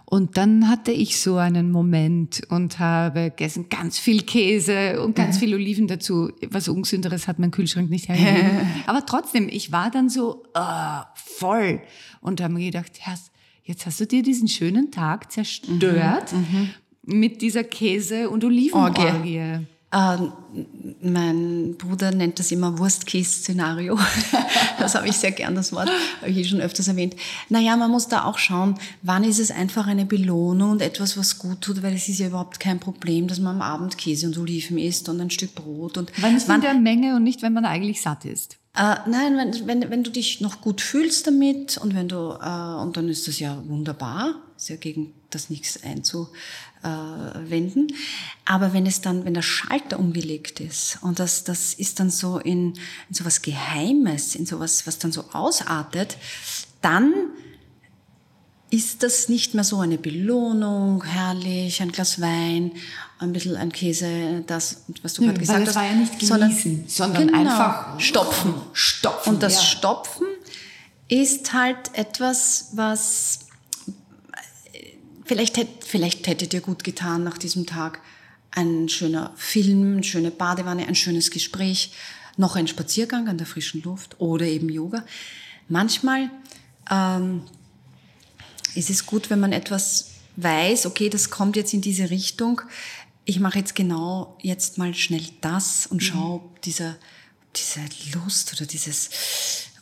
Und 0.04 0.36
dann 0.36 0.68
hatte 0.68 0.90
ich 0.90 1.20
so 1.20 1.36
einen 1.36 1.70
Moment 1.70 2.42
und 2.48 2.80
habe 2.80 3.30
gegessen 3.30 3.68
ganz 3.68 3.98
viel 3.98 4.22
Käse 4.22 5.00
und 5.00 5.14
ganz 5.14 5.38
viel 5.38 5.54
Oliven 5.54 5.86
dazu. 5.86 6.32
Was 6.48 6.68
Ungesünderes 6.68 7.28
hat 7.28 7.38
mein 7.38 7.52
Kühlschrank 7.52 7.88
nicht 7.88 8.08
hergegeben. 8.08 8.66
Aber 8.86 9.06
trotzdem, 9.06 9.48
ich 9.48 9.70
war 9.70 9.90
dann 9.90 10.08
so 10.08 10.42
oh, 10.54 11.00
voll 11.14 11.80
und 12.20 12.40
habe 12.40 12.54
mir 12.54 12.72
gedacht, 12.72 12.92
Herr, 12.98 13.14
jetzt 13.62 13.86
hast 13.86 14.00
du 14.00 14.06
dir 14.06 14.24
diesen 14.24 14.48
schönen 14.48 14.90
Tag 14.90 15.30
zerstört 15.30 16.32
mhm, 16.32 16.70
mhm. 17.04 17.18
mit 17.20 17.40
dieser 17.40 17.62
Käse- 17.62 18.30
und 18.30 18.42
Olivenorgie. 18.42 19.66
Ähm, 19.92 20.32
mein 21.02 21.76
Bruder 21.76 22.12
nennt 22.12 22.38
das 22.38 22.52
immer 22.52 22.78
Worst-Case-Szenario. 22.78 23.98
das 24.78 24.94
habe 24.94 25.08
ich 25.08 25.16
sehr 25.16 25.32
gern, 25.32 25.56
das 25.56 25.72
Wort, 25.72 25.88
habe 26.20 26.30
ich 26.30 26.36
eh 26.36 26.44
schon 26.44 26.60
öfters 26.60 26.86
erwähnt. 26.86 27.16
Naja, 27.48 27.76
man 27.76 27.90
muss 27.90 28.06
da 28.06 28.24
auch 28.24 28.38
schauen, 28.38 28.76
wann 29.02 29.24
ist 29.24 29.40
es 29.40 29.50
einfach 29.50 29.88
eine 29.88 30.06
Belohnung 30.06 30.72
und 30.72 30.82
etwas, 30.82 31.16
was 31.16 31.38
gut 31.38 31.60
tut, 31.60 31.82
weil 31.82 31.94
es 31.94 32.08
ist 32.08 32.20
ja 32.20 32.28
überhaupt 32.28 32.60
kein 32.60 32.78
Problem, 32.78 33.26
dass 33.26 33.40
man 33.40 33.56
am 33.56 33.62
Abend 33.62 33.98
Käse 33.98 34.28
und 34.28 34.38
Oliven 34.38 34.78
isst 34.78 35.08
und 35.08 35.20
ein 35.20 35.30
Stück 35.30 35.56
Brot. 35.56 35.98
Und 35.98 36.12
wann 36.18 36.36
ist 36.36 36.48
in 36.48 36.60
der 36.60 36.74
Menge 36.74 37.16
und 37.16 37.24
nicht, 37.24 37.42
wenn 37.42 37.52
man 37.52 37.64
eigentlich 37.64 38.00
satt 38.00 38.24
ist? 38.24 38.59
Äh, 38.74 38.96
nein, 39.06 39.36
wenn, 39.36 39.66
wenn, 39.66 39.90
wenn 39.90 40.04
du 40.04 40.10
dich 40.10 40.40
noch 40.40 40.60
gut 40.60 40.80
fühlst 40.80 41.26
damit 41.26 41.76
und 41.78 41.94
wenn 41.94 42.08
du, 42.08 42.38
äh, 42.40 42.80
und 42.80 42.96
dann 42.96 43.08
ist 43.08 43.26
das 43.26 43.40
ja 43.40 43.60
wunderbar, 43.66 44.36
ist 44.56 44.68
ja 44.68 44.76
gegen 44.76 45.12
das 45.30 45.50
nichts 45.50 45.82
einzuwenden. 45.82 46.28
Aber 48.44 48.72
wenn 48.72 48.86
es 48.86 49.00
dann, 49.00 49.24
wenn 49.24 49.34
der 49.34 49.42
Schalter 49.42 49.98
umgelegt 49.98 50.60
ist 50.60 50.98
und 51.02 51.18
das, 51.18 51.42
das 51.42 51.74
ist 51.74 51.98
dann 51.98 52.10
so 52.10 52.38
in, 52.38 52.74
in 53.08 53.14
so 53.14 53.24
was 53.24 53.42
Geheimes, 53.42 54.36
in 54.36 54.46
so 54.46 54.60
was, 54.60 54.86
was 54.86 54.98
dann 54.98 55.10
so 55.10 55.24
ausartet, 55.32 56.16
dann 56.80 57.12
ist 58.70 59.02
das 59.02 59.28
nicht 59.28 59.54
mehr 59.54 59.64
so 59.64 59.80
eine 59.80 59.98
Belohnung, 59.98 61.04
herrlich, 61.04 61.82
ein 61.82 61.90
Glas 61.90 62.20
Wein, 62.20 62.72
ein 63.18 63.32
bisschen 63.32 63.56
ein 63.56 63.72
Käse, 63.72 64.44
das, 64.46 64.84
was 65.02 65.14
du 65.14 65.22
ja, 65.22 65.28
gerade 65.28 65.40
gesagt 65.40 65.60
hast. 65.60 65.68
Das 65.68 65.76
war 65.76 65.86
ja 65.86 65.94
nicht 65.94 66.18
genießen, 66.18 66.86
sondern, 66.88 66.88
sondern 66.88 67.26
genau, 67.26 67.38
einfach 67.40 68.00
stopfen. 68.00 68.54
Stopfen. 68.72 69.34
Und 69.34 69.42
das 69.42 69.56
ja. 69.56 69.62
Stopfen 69.62 70.26
ist 71.08 71.52
halt 71.52 71.94
etwas, 71.94 72.70
was 72.74 73.40
vielleicht, 75.24 75.56
hätte, 75.56 75.84
vielleicht 75.84 76.26
hätte 76.28 76.46
dir 76.46 76.60
gut 76.60 76.84
getan 76.84 77.24
nach 77.24 77.38
diesem 77.38 77.66
Tag 77.66 78.00
ein 78.52 78.88
schöner 78.88 79.32
Film, 79.36 79.94
eine 79.94 80.04
schöne 80.04 80.30
Badewanne, 80.30 80.86
ein 80.86 80.94
schönes 80.94 81.30
Gespräch, 81.30 81.92
noch 82.36 82.56
ein 82.56 82.68
Spaziergang 82.68 83.28
an 83.28 83.38
der 83.38 83.46
frischen 83.46 83.82
Luft 83.82 84.20
oder 84.20 84.46
eben 84.46 84.68
Yoga. 84.68 85.04
Manchmal 85.68 86.30
ähm, 86.90 87.42
ist 88.74 88.90
es 88.90 89.06
gut, 89.06 89.30
wenn 89.30 89.40
man 89.40 89.52
etwas 89.52 90.10
weiß, 90.36 90.86
okay, 90.86 91.08
das 91.08 91.30
kommt 91.30 91.56
jetzt 91.56 91.74
in 91.74 91.80
diese 91.80 92.10
Richtung. 92.10 92.62
Ich 93.24 93.40
mache 93.40 93.58
jetzt 93.58 93.74
genau 93.74 94.36
jetzt 94.40 94.78
mal 94.78 94.94
schnell 94.94 95.24
das 95.40 95.86
und 95.86 95.98
mhm. 95.98 96.06
schaue, 96.06 96.34
ob 96.36 96.62
dieser, 96.62 96.96
diese 97.56 97.80
Lust 98.14 98.52
oder 98.54 98.66
dieses 98.66 99.10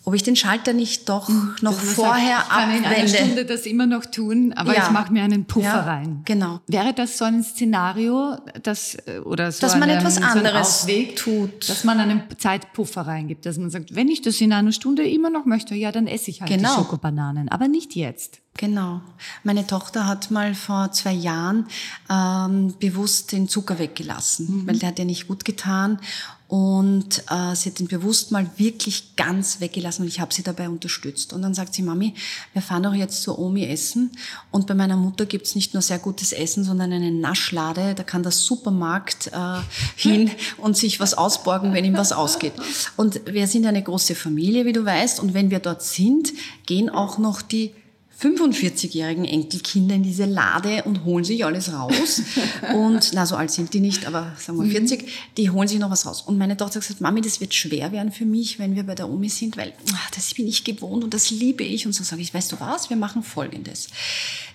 ob 0.09 0.15
ich 0.15 0.23
den 0.23 0.37
Schalter 0.37 0.73
nicht 0.73 1.07
doch 1.11 1.29
mhm. 1.29 1.55
noch 1.61 1.75
vorher 1.75 2.39
sagt, 2.39 2.47
ich 2.47 2.49
kann 2.49 2.63
abwende. 2.63 2.79
in 2.79 2.95
einer 2.95 3.09
Stunde 3.09 3.45
das 3.45 3.67
immer 3.67 3.85
noch 3.85 4.07
tun, 4.07 4.55
aber 4.55 4.75
ja. 4.75 4.85
ich 4.85 4.91
mache 4.91 5.13
mir 5.13 5.23
einen 5.23 5.45
Puffer 5.45 5.67
ja, 5.67 5.81
rein. 5.81 6.23
Genau. 6.25 6.61
Wäre 6.67 6.95
das 6.95 7.19
so 7.19 7.27
ein 7.27 7.43
Szenario, 7.43 8.39
dass 8.63 8.97
oder 9.25 9.53
so 9.53 9.61
dass 9.61 9.75
man 9.75 9.83
eine, 9.91 9.99
etwas 9.99 10.17
anderes 10.23 10.85
so 10.85 10.89
tut, 11.15 11.69
dass 11.69 11.85
man 11.85 12.01
einen 12.01 12.23
Zeitpuffer 12.39 13.03
reingibt, 13.03 13.45
dass 13.45 13.59
man 13.59 13.69
sagt, 13.69 13.95
wenn 13.95 14.09
ich 14.09 14.23
das 14.23 14.41
in 14.41 14.55
einer 14.55 14.73
Stunde 14.73 15.07
immer 15.07 15.29
noch 15.29 15.45
möchte, 15.45 15.75
ja, 15.75 15.93
dann 15.93 16.07
esse 16.07 16.31
ich 16.31 16.41
halt 16.41 16.51
genau. 16.51 16.71
die 16.71 16.75
Schokobananen, 16.77 17.51
aber 17.51 17.69
nicht 17.69 17.95
jetzt. 17.95 18.41
Genau. 18.57 19.03
Meine 19.45 19.67
Tochter 19.67 20.07
hat 20.07 20.33
mal 20.33 20.55
vor 20.55 20.91
zwei 20.91 21.13
Jahren 21.13 21.67
ähm, 22.11 22.75
bewusst 22.81 23.31
den 23.33 23.47
Zucker 23.47 23.79
weggelassen, 23.79 24.63
mhm. 24.63 24.67
weil 24.67 24.79
der 24.79 24.89
hat 24.89 24.99
ja 24.99 25.05
nicht 25.05 25.29
gut 25.29 25.45
getan. 25.45 26.01
Und 26.49 27.25
äh, 27.31 27.55
sie 27.55 27.69
hat 27.69 27.79
ihn 27.79 27.89
bewusst 27.89 28.33
mal 28.33 28.51
wirklich 28.57 29.17
ganz 29.17 29.61
weggelassen 29.61 30.03
und 30.03 30.09
ich 30.09 30.19
habe 30.19 30.33
sie 30.33 30.43
dabei 30.43 30.71
unterstützt. 30.71 31.35
Und 31.35 31.43
dann 31.43 31.53
sagt 31.53 31.75
sie, 31.75 31.83
Mami, 31.83 32.15
wir 32.55 32.63
fahren 32.63 32.83
doch 32.83 32.95
jetzt 32.95 33.23
zur 33.23 33.39
Omi 33.39 33.67
essen. 33.67 34.13
Und 34.51 34.67
bei 34.67 34.73
meiner 34.73 34.97
Mutter 34.97 35.27
gibt's 35.27 35.55
nicht 35.55 35.75
nur 35.75 35.83
sehr 35.83 35.99
gutes 35.99 36.33
Essen, 36.33 36.65
sondern 36.65 36.91
eine 36.91 37.13
Naschlade. 37.13 37.95
Da 37.95 38.03
kann 38.03 38.23
der 38.23 38.33
Supermarkt 38.33 39.27
äh, 39.27 39.61
hin 39.97 40.31
und 40.57 40.75
sich 40.75 41.01
was 41.01 41.13
ausborgen, 41.13 41.75
wenn 41.75 41.85
ihm 41.85 41.99
was 41.99 42.13
ausgeht. 42.13 42.55
Und 42.97 43.21
wir 43.27 43.47
sind 43.47 43.67
eine 43.67 43.83
große 43.83 44.15
Familie, 44.15 44.65
wie 44.65 44.73
du 44.73 44.87
weißt. 44.87 45.21
Und 45.21 45.35
wenn 45.35 45.51
wir 45.51 45.59
dort 45.59 45.83
sind, 45.83 46.33
gehen 46.65 46.89
auch 46.89 47.19
noch 47.19 47.43
die 47.43 47.75
45-jährigen 48.21 49.25
Enkelkinder 49.25 49.95
in 49.95 50.03
diese 50.03 50.25
Lade 50.25 50.83
und 50.85 51.05
holen 51.05 51.25
sich 51.25 51.45
alles 51.45 51.73
raus. 51.73 52.23
und, 52.75 53.11
na, 53.13 53.27
so 53.27 53.37
alt 53.37 53.51
sind 53.51 53.73
die 53.75 53.81
nicht, 53.81 54.07
aber 54.07 54.33
sagen 54.37 54.59
wir 54.63 54.71
40, 54.71 55.03
mhm. 55.03 55.07
die 55.37 55.51
holen 55.51 55.69
sich 55.69 55.79
noch 55.79 55.91
was 55.91 56.05
raus. 56.05 56.23
Und 56.23 56.37
meine 56.37 56.57
Tochter 56.57 56.77
hat 56.77 56.83
gesagt, 56.83 57.01
Mami, 57.01 57.21
das 57.21 57.41
wird 57.41 57.55
schwer 57.55 57.93
werden 57.93 58.11
für 58.11 58.27
mich, 58.27 58.59
wenn 58.59 58.75
wir 58.75 58.83
bei 58.83 58.97
der 58.97 59.09
Omi 59.09 59.29
sind, 59.29 59.57
weil 59.57 59.73
ach, 59.95 60.11
das 60.11 60.35
bin 60.35 60.49
ich 60.49 60.65
gewohnt 60.65 61.05
und 61.05 61.15
das 61.15 61.31
liebe 61.31 61.63
ich. 61.63 61.87
Und 61.87 61.93
so 61.93 62.03
sage 62.03 62.23
ich, 62.23 62.35
weißt 62.35 62.51
du 62.51 62.57
was, 62.59 62.91
wir 62.91 62.97
machen 62.97 63.23
Folgendes. 63.23 63.89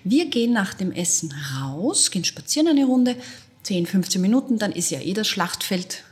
Wir 0.04 0.26
gehen 0.26 0.52
nach 0.52 0.74
dem 0.74 0.92
Essen 0.92 1.32
raus, 1.58 2.10
gehen 2.10 2.24
spazieren 2.24 2.68
eine 2.68 2.84
Runde, 2.84 3.16
10, 3.62 3.86
15 3.86 4.20
Minuten, 4.20 4.58
dann 4.58 4.72
ist 4.72 4.90
ja 4.90 5.00
eh 5.00 5.14
das 5.14 5.26
Schlachtfeld 5.26 6.04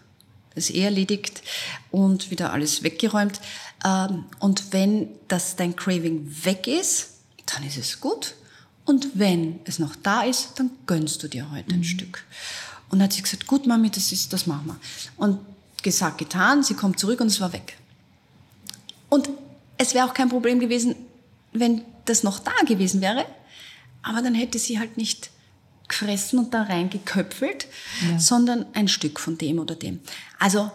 das 0.54 0.68
ist 0.68 0.76
eh 0.76 0.82
erledigt 0.82 1.42
und 1.90 2.30
wieder 2.30 2.52
alles 2.52 2.82
weggeräumt. 2.82 3.40
Ähm, 3.84 4.24
und 4.38 4.72
wenn 4.72 5.08
das 5.28 5.56
dein 5.56 5.76
Craving 5.76 6.30
weg 6.44 6.66
ist, 6.66 7.11
dann 7.46 7.64
ist 7.64 7.76
es 7.76 8.00
gut. 8.00 8.34
Und 8.84 9.10
wenn 9.14 9.60
es 9.64 9.78
noch 9.78 9.94
da 9.96 10.22
ist, 10.22 10.52
dann 10.56 10.70
gönnst 10.86 11.22
du 11.22 11.28
dir 11.28 11.50
heute 11.50 11.74
mhm. 11.74 11.80
ein 11.80 11.84
Stück. 11.84 12.24
Und 12.88 12.98
dann 12.98 13.04
hat 13.04 13.12
sie 13.12 13.22
gesagt, 13.22 13.46
gut, 13.46 13.66
Mami, 13.66 13.90
das 13.90 14.12
ist, 14.12 14.32
das 14.32 14.46
machen 14.46 14.66
wir. 14.66 14.76
Und 15.16 15.38
gesagt, 15.82 16.18
getan, 16.18 16.62
sie 16.62 16.74
kommt 16.74 16.98
zurück 16.98 17.20
und 17.20 17.28
es 17.28 17.40
war 17.40 17.52
weg. 17.52 17.76
Und 19.08 19.28
es 19.78 19.94
wäre 19.94 20.06
auch 20.06 20.14
kein 20.14 20.28
Problem 20.28 20.60
gewesen, 20.60 20.94
wenn 21.52 21.82
das 22.04 22.22
noch 22.22 22.38
da 22.38 22.52
gewesen 22.66 23.00
wäre, 23.00 23.26
aber 24.02 24.22
dann 24.22 24.34
hätte 24.34 24.58
sie 24.58 24.78
halt 24.78 24.96
nicht 24.96 25.30
gefressen 25.88 26.38
und 26.38 26.54
da 26.54 26.62
reingeköpfelt, 26.62 27.66
ja. 28.08 28.18
sondern 28.18 28.66
ein 28.72 28.88
Stück 28.88 29.20
von 29.20 29.38
dem 29.38 29.58
oder 29.58 29.74
dem. 29.74 30.00
Also 30.38 30.70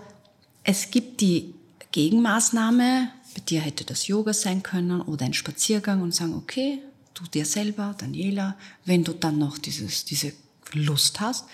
es 0.64 0.92
gibt 0.92 1.22
die 1.22 1.54
Gegenmaßnahme, 1.92 3.10
bei 3.38 3.44
dir 3.44 3.62
hätte 3.62 3.84
das 3.84 4.08
Yoga 4.08 4.34
sein 4.34 4.64
können 4.64 5.00
oder 5.00 5.24
ein 5.26 5.34
Spaziergang 5.36 6.02
und 6.02 6.14
sagen, 6.14 6.34
okay, 6.34 6.80
du 7.14 7.24
dir 7.26 7.46
selber, 7.46 7.96
Daniela, 7.96 8.58
wenn 8.84 9.04
du 9.04 9.14
dann 9.14 9.38
noch 9.38 9.60
dieses, 9.60 10.06
diese 10.06 10.34
Lust 10.74 11.20
hast, 11.20 11.46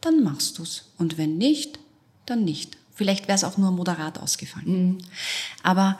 dann 0.00 0.22
machst 0.22 0.58
du's. 0.58 0.86
Und 0.96 1.18
wenn 1.18 1.36
nicht, 1.36 1.78
dann 2.24 2.44
nicht. 2.44 2.78
Vielleicht 2.94 3.28
wäre 3.28 3.36
es 3.36 3.44
auch 3.44 3.58
nur 3.58 3.70
moderat 3.70 4.18
ausgefallen. 4.18 4.86
Mhm. 4.86 4.98
Aber 5.62 5.98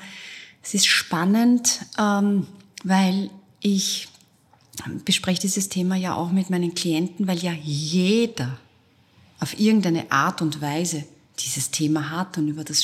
es 0.62 0.72
ist 0.72 0.86
spannend, 0.86 1.80
ähm, 1.98 2.46
weil 2.82 3.28
ich 3.60 4.08
bespreche 5.04 5.42
dieses 5.42 5.68
Thema 5.68 5.96
ja 5.96 6.14
auch 6.14 6.30
mit 6.30 6.48
meinen 6.48 6.74
Klienten, 6.74 7.26
weil 7.26 7.38
ja 7.38 7.52
jeder 7.52 8.58
auf 9.38 9.60
irgendeine 9.60 10.10
Art 10.10 10.40
und 10.40 10.62
Weise 10.62 11.04
dieses 11.40 11.70
Thema 11.70 12.08
hat 12.08 12.38
und 12.38 12.48
über 12.48 12.64
das 12.64 12.82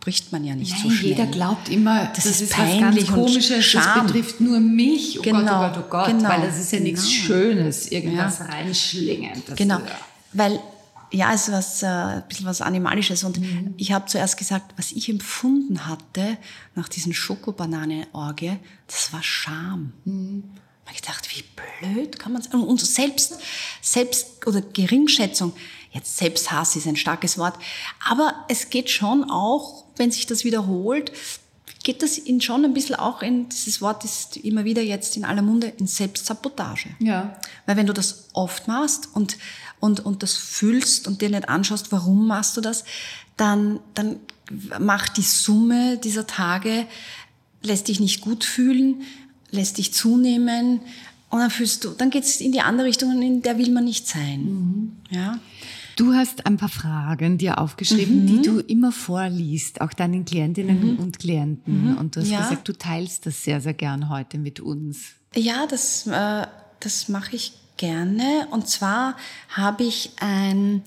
spricht 0.00 0.32
man 0.32 0.44
ja 0.44 0.54
nicht 0.54 0.72
Nein, 0.72 0.80
so 0.82 0.90
schnell. 0.90 1.10
Jeder 1.10 1.26
glaubt 1.26 1.68
immer, 1.68 2.06
das, 2.06 2.24
das 2.24 2.26
ist, 2.26 2.40
ist 2.40 2.52
peinlich 2.54 3.06
ganz 3.06 3.14
Komisches, 3.14 3.72
das 3.72 4.02
betrifft 4.02 4.40
nur 4.40 4.58
mich. 4.58 5.18
Oh 5.18 5.22
genau, 5.22 5.68
Gott, 5.68 5.76
oh 5.76 5.80
Gott, 5.80 5.84
oh 5.84 5.90
Gott, 5.90 6.06
genau, 6.06 6.28
weil 6.30 6.40
das 6.40 6.58
ist 6.58 6.72
ja 6.72 6.78
genau. 6.78 6.90
nichts 6.90 7.10
Schönes, 7.10 7.92
irgendwas 7.92 8.38
ja. 8.38 8.46
reinschlingen. 8.46 9.42
Genau, 9.56 9.78
ja. 9.78 9.98
weil 10.32 10.58
ja, 11.12 11.34
es 11.34 11.48
ist 11.48 11.52
was, 11.52 11.82
äh, 11.82 11.86
ein 11.86 12.24
bisschen 12.28 12.46
was 12.46 12.62
Animalisches. 12.62 13.24
Und 13.24 13.40
mhm. 13.40 13.74
ich 13.76 13.92
habe 13.92 14.06
zuerst 14.06 14.38
gesagt, 14.38 14.72
was 14.78 14.92
ich 14.92 15.08
empfunden 15.10 15.86
hatte 15.86 16.38
nach 16.74 16.88
diesen 16.88 17.12
Schokobanane-Orgie, 17.12 18.56
das 18.86 19.12
war 19.12 19.22
Scham. 19.22 19.92
Mhm. 20.04 20.44
Ich 20.92 21.02
dachte, 21.02 21.28
wie 21.34 21.44
blöd 21.84 22.18
kann 22.18 22.32
man 22.32 22.42
es? 22.42 22.48
Und 22.48 22.80
selbst, 22.80 23.38
selbst 23.80 24.44
oder 24.46 24.60
Geringschätzung. 24.60 25.52
Jetzt 25.90 26.16
Selbsthass 26.18 26.76
ist 26.76 26.86
ein 26.86 26.96
starkes 26.96 27.36
Wort, 27.36 27.54
aber 28.08 28.44
es 28.48 28.70
geht 28.70 28.90
schon 28.90 29.28
auch 29.28 29.84
wenn 30.00 30.10
sich 30.10 30.26
das 30.26 30.44
wiederholt, 30.44 31.12
geht 31.84 32.02
das 32.02 32.18
in 32.18 32.40
schon 32.40 32.64
ein 32.64 32.74
bisschen 32.74 32.96
auch 32.96 33.22
in, 33.22 33.48
dieses 33.48 33.80
Wort 33.80 34.04
ist 34.04 34.38
immer 34.38 34.64
wieder 34.64 34.82
jetzt 34.82 35.16
in 35.16 35.24
aller 35.24 35.42
Munde, 35.42 35.72
in 35.78 35.86
Selbstsabotage. 35.86 36.88
Ja. 36.98 37.36
Weil 37.66 37.76
wenn 37.76 37.86
du 37.86 37.92
das 37.92 38.28
oft 38.32 38.66
machst 38.66 39.08
und, 39.14 39.36
und, 39.78 40.00
und 40.00 40.22
das 40.22 40.34
fühlst 40.34 41.06
und 41.06 41.22
dir 41.22 41.30
nicht 41.30 41.48
anschaust, 41.48 41.92
warum 41.92 42.26
machst 42.26 42.56
du 42.56 42.60
das, 42.60 42.84
dann, 43.36 43.78
dann 43.94 44.16
macht 44.78 45.16
die 45.16 45.22
Summe 45.22 45.98
dieser 45.98 46.26
Tage, 46.26 46.86
lässt 47.62 47.88
dich 47.88 48.00
nicht 48.00 48.20
gut 48.20 48.44
fühlen, 48.44 49.02
lässt 49.50 49.78
dich 49.78 49.92
zunehmen 49.92 50.80
und 51.28 51.38
dann 51.40 51.50
fühlst 51.50 51.84
du, 51.84 51.90
dann 51.90 52.10
geht's 52.10 52.40
in 52.40 52.52
die 52.52 52.60
andere 52.60 52.86
Richtung, 52.86 53.22
in 53.22 53.42
der 53.42 53.58
will 53.58 53.70
man 53.70 53.84
nicht 53.84 54.06
sein. 54.06 54.44
Mhm. 54.44 54.92
Ja. 55.10 55.38
Du 56.00 56.14
hast 56.14 56.46
ein 56.46 56.56
paar 56.56 56.70
Fragen 56.70 57.36
dir 57.36 57.58
aufgeschrieben, 57.58 58.22
mhm. 58.22 58.26
die 58.26 58.40
du 58.40 58.60
immer 58.60 58.90
vorliest, 58.90 59.82
auch 59.82 59.92
deinen 59.92 60.24
Klientinnen 60.24 60.94
mhm. 60.94 60.98
und 60.98 61.18
Klienten. 61.18 61.90
Mhm. 61.90 61.98
Und 61.98 62.16
du 62.16 62.20
hast 62.20 62.30
ja. 62.30 62.40
gesagt, 62.40 62.66
du 62.66 62.72
teilst 62.72 63.26
das 63.26 63.44
sehr, 63.44 63.60
sehr 63.60 63.74
gern 63.74 64.08
heute 64.08 64.38
mit 64.38 64.60
uns. 64.60 65.10
Ja, 65.34 65.66
das, 65.66 66.06
äh, 66.06 66.46
das 66.80 67.10
mache 67.10 67.36
ich 67.36 67.52
gerne. 67.76 68.48
Und 68.50 68.66
zwar 68.66 69.14
habe 69.50 69.84
ich 69.84 70.12
ein, 70.20 70.84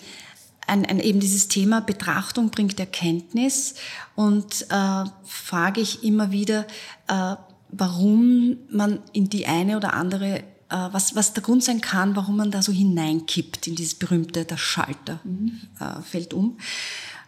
ein, 0.66 0.84
ein, 0.84 1.00
eben 1.00 1.20
dieses 1.20 1.48
Thema 1.48 1.82
Betrachtung 1.82 2.50
bringt 2.50 2.80
Erkenntnis 2.80 3.76
und 4.16 4.66
äh, 4.72 5.04
frage 5.26 5.80
ich 5.80 6.04
immer 6.04 6.32
wieder, 6.32 6.66
äh, 7.08 7.36
warum 7.70 8.58
man 8.72 9.00
in 9.14 9.30
die 9.30 9.46
eine 9.46 9.78
oder 9.78 9.94
andere 9.94 10.44
was, 10.92 11.16
was 11.16 11.34
der 11.34 11.44
Grund 11.44 11.64
sein 11.64 11.82
kann, 11.82 12.16
warum 12.16 12.38
man 12.38 12.52
da 12.52 12.62
so 12.62 12.72
hineinkippt 12.72 13.68
in 13.68 13.76
dieses 13.76 13.96
berühmte, 13.96 14.46
der 14.46 14.58
Schalter 14.58 15.20
mhm. 15.24 15.62
äh, 15.80 16.02
fällt 16.02 16.34
um. 16.34 16.58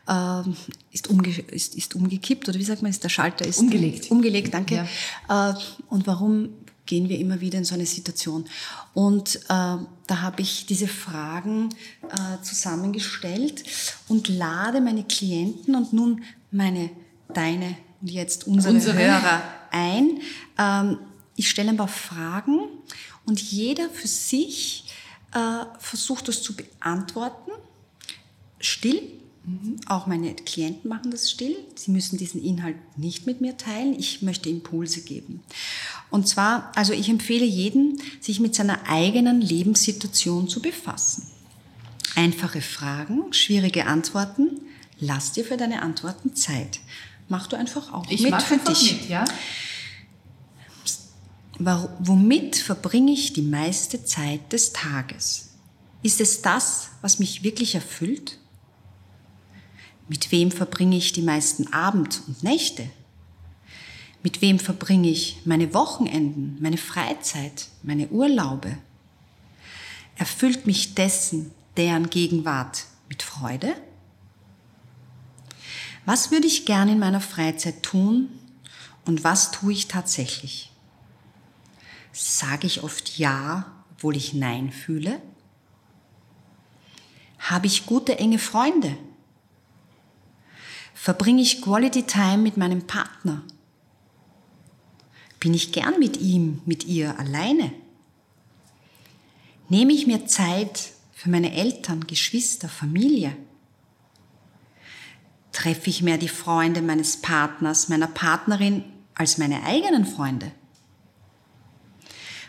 Ähm, 0.07 0.55
ist, 0.91 1.09
umge 1.09 1.29
ist, 1.51 1.75
ist 1.75 1.95
umgekippt 1.95 2.47
oder 2.47 2.59
wie 2.59 2.63
sagt 2.63 2.81
man, 2.81 2.91
ist 2.91 3.03
der 3.03 3.09
Schalter 3.09 3.45
ist 3.45 3.59
umgelegt. 3.59 4.11
Umgelegt, 4.11 4.53
danke. 4.53 4.87
Ja. 5.27 5.51
Äh, 5.51 5.55
und 5.89 6.05
warum 6.05 6.49
gehen 6.85 7.09
wir 7.09 7.17
immer 7.19 7.41
wieder 7.41 7.57
in 7.57 7.65
so 7.65 7.73
eine 7.73 7.87
Situation? 7.87 8.45
Und 8.93 9.37
äh, 9.37 9.39
da 9.49 9.87
habe 10.09 10.41
ich 10.41 10.67
diese 10.67 10.87
Fragen 10.87 11.69
äh, 12.03 12.41
zusammengestellt 12.43 13.63
und 14.07 14.27
lade 14.27 14.79
meine 14.79 15.03
Klienten 15.03 15.75
und 15.75 15.91
nun 15.91 16.23
meine, 16.51 16.91
deine 17.33 17.75
und 18.01 18.11
jetzt 18.11 18.45
unsere, 18.45 18.75
unsere. 18.75 18.97
Hörer 18.97 19.41
ein. 19.71 20.19
Ähm, 20.59 20.99
ich 21.35 21.49
stelle 21.49 21.69
ein 21.69 21.77
paar 21.77 21.87
Fragen 21.87 22.59
und 23.25 23.41
jeder 23.41 23.89
für 23.89 24.08
sich 24.08 24.86
äh, 25.34 25.65
versucht 25.79 26.27
das 26.27 26.41
zu 26.41 26.55
beantworten, 26.55 27.51
still. 28.60 29.01
Mhm. 29.46 29.79
Auch 29.88 30.08
meine 30.08 30.34
Klienten 30.34 30.89
machen 30.89 31.12
das 31.12 31.29
still. 31.29 31.55
Sie 31.75 31.91
müssen 31.91 32.17
diesen 32.17 32.44
Inhalt 32.44 32.77
nicht 32.98 33.27
mit 33.27 33.41
mir 33.41 33.58
teilen. 33.58 33.98
Ich 33.98 34.22
möchte 34.22 34.50
Impulse 34.50 35.01
geben. 35.01 35.44
Und 36.10 36.27
zwar, 36.27 36.72
also 36.75 36.94
ich 36.94 37.10
empfehle 37.10 37.46
jedem, 37.46 37.98
sich 38.20 38.39
mit 38.39 38.55
seiner 38.55 38.88
eigenen 38.88 39.41
Lebenssituation 39.41 40.48
zu 40.48 40.62
befassen. 40.62 41.27
Einfache 42.15 42.62
Fragen, 42.62 43.34
schwierige 43.34 43.86
Antworten. 43.86 44.62
Lass 45.00 45.34
dir 45.34 45.44
für 45.44 45.58
deine 45.58 45.82
Antworten 45.82 46.36
Zeit. 46.36 46.79
Mach 47.27 47.48
du 47.48 47.58
einfach 47.58 47.91
auch 47.91 48.10
ich 48.10 48.22
mit 48.22 48.41
für 48.41 48.58
dich. 48.58 49.01
Mit, 49.01 49.10
ja? 49.10 49.25
Womit 51.57 52.57
verbringe 52.57 53.13
ich 53.13 53.31
die 53.31 53.41
meiste 53.41 54.03
Zeit 54.03 54.51
des 54.51 54.74
Tages? 54.74 55.51
Ist 56.03 56.19
es 56.19 56.41
das, 56.41 56.89
was 57.01 57.17
mich 57.17 57.43
wirklich 57.43 57.75
erfüllt? 57.75 58.39
Mit 60.09 60.31
wem 60.31 60.51
verbringe 60.51 60.97
ich 60.97 61.13
die 61.13 61.21
meisten 61.21 61.71
Abend 61.71 62.21
und 62.27 62.43
Nächte? 62.43 62.89
Mit 64.21 64.41
wem 64.41 64.59
verbringe 64.59 65.07
ich 65.09 65.38
meine 65.45 65.74
Wochenenden, 65.74 66.57
meine 66.59 66.77
Freizeit, 66.77 67.67
meine 67.83 68.09
Urlaube? 68.09 68.77
Erfüllt 70.17 70.67
mich 70.67 70.93
dessen, 70.93 71.51
deren 71.77 72.09
Gegenwart 72.09 72.85
mit 73.07 73.23
Freude? 73.23 73.75
Was 76.06 76.32
würde 76.32 76.47
ich 76.47 76.65
gern 76.65 76.89
in 76.89 76.99
meiner 76.99 77.21
Freizeit 77.21 77.82
tun 77.82 78.30
und 79.06 79.23
was 79.23 79.51
tue 79.51 79.71
ich 79.71 79.88
tatsächlich? 79.88 80.71
Sage 82.17 82.65
ich 82.65 82.82
oft 82.82 83.17
Ja, 83.17 83.84
obwohl 83.91 84.15
ich 84.15 84.34
Nein 84.34 84.71
fühle? 84.71 85.21
Habe 87.39 87.67
ich 87.67 87.86
gute, 87.86 88.17
enge 88.17 88.39
Freunde? 88.39 88.97
Verbringe 90.93 91.41
ich 91.41 91.62
Quality 91.62 92.04
Time 92.04 92.38
mit 92.38 92.56
meinem 92.56 92.88
Partner? 92.88 93.43
Bin 95.41 95.54
ich 95.54 95.73
gern 95.73 95.99
mit 95.99 96.15
ihm, 96.15 96.62
mit 96.65 96.86
ihr 96.86 97.19
alleine? 97.19 97.73
Nehme 99.67 99.91
ich 99.91 100.08
mir 100.08 100.25
Zeit 100.25 100.93
für 101.13 101.30
meine 101.30 101.54
Eltern, 101.54 102.08
Geschwister, 102.08 102.69
Familie? 102.69 103.36
Treffe 105.51 105.89
ich 105.89 106.01
mehr 106.01 106.17
die 106.17 106.30
Freunde 106.30 106.82
meines 106.82 107.21
Partners, 107.21 107.89
meiner 107.89 108.08
Partnerin 108.08 108.86
als 109.15 109.38
meine 109.38 109.63
eigenen 109.63 110.06
Freunde? 110.06 110.54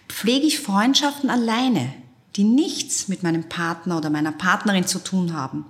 Pflege 0.08 0.46
ich 0.46 0.60
Freundschaften 0.60 1.30
alleine, 1.30 1.92
die 2.36 2.44
nichts 2.44 3.08
mit 3.08 3.22
meinem 3.22 3.48
Partner 3.48 3.98
oder 3.98 4.10
meiner 4.10 4.32
Partnerin 4.32 4.86
zu 4.86 4.98
tun 4.98 5.32
haben. 5.32 5.64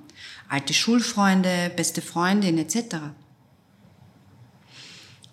Alte 0.48 0.74
Schulfreunde, 0.74 1.72
beste 1.76 2.02
Freundin 2.02 2.58
etc. 2.58 2.96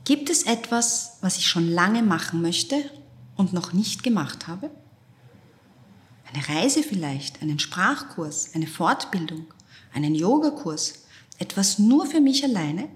Gibt 0.05 0.29
es 0.29 0.43
etwas, 0.43 1.17
was 1.21 1.37
ich 1.37 1.47
schon 1.47 1.69
lange 1.69 2.03
machen 2.03 2.41
möchte 2.41 2.89
und 3.35 3.53
noch 3.53 3.73
nicht 3.73 4.03
gemacht 4.03 4.47
habe? 4.47 4.69
Eine 6.31 6.47
Reise 6.49 6.83
vielleicht, 6.83 7.41
einen 7.41 7.59
Sprachkurs, 7.59 8.55
eine 8.55 8.67
Fortbildung, 8.67 9.45
einen 9.93 10.15
Yogakurs, 10.15 11.05
etwas 11.37 11.79
nur 11.79 12.05
für 12.05 12.21
mich 12.21 12.43
alleine? 12.43 12.89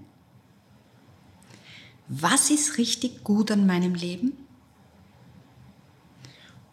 Was 2.07 2.49
ist 2.49 2.77
richtig 2.77 3.23
gut 3.23 3.51
an 3.51 3.65
meinem 3.65 3.93
Leben? 3.93 4.46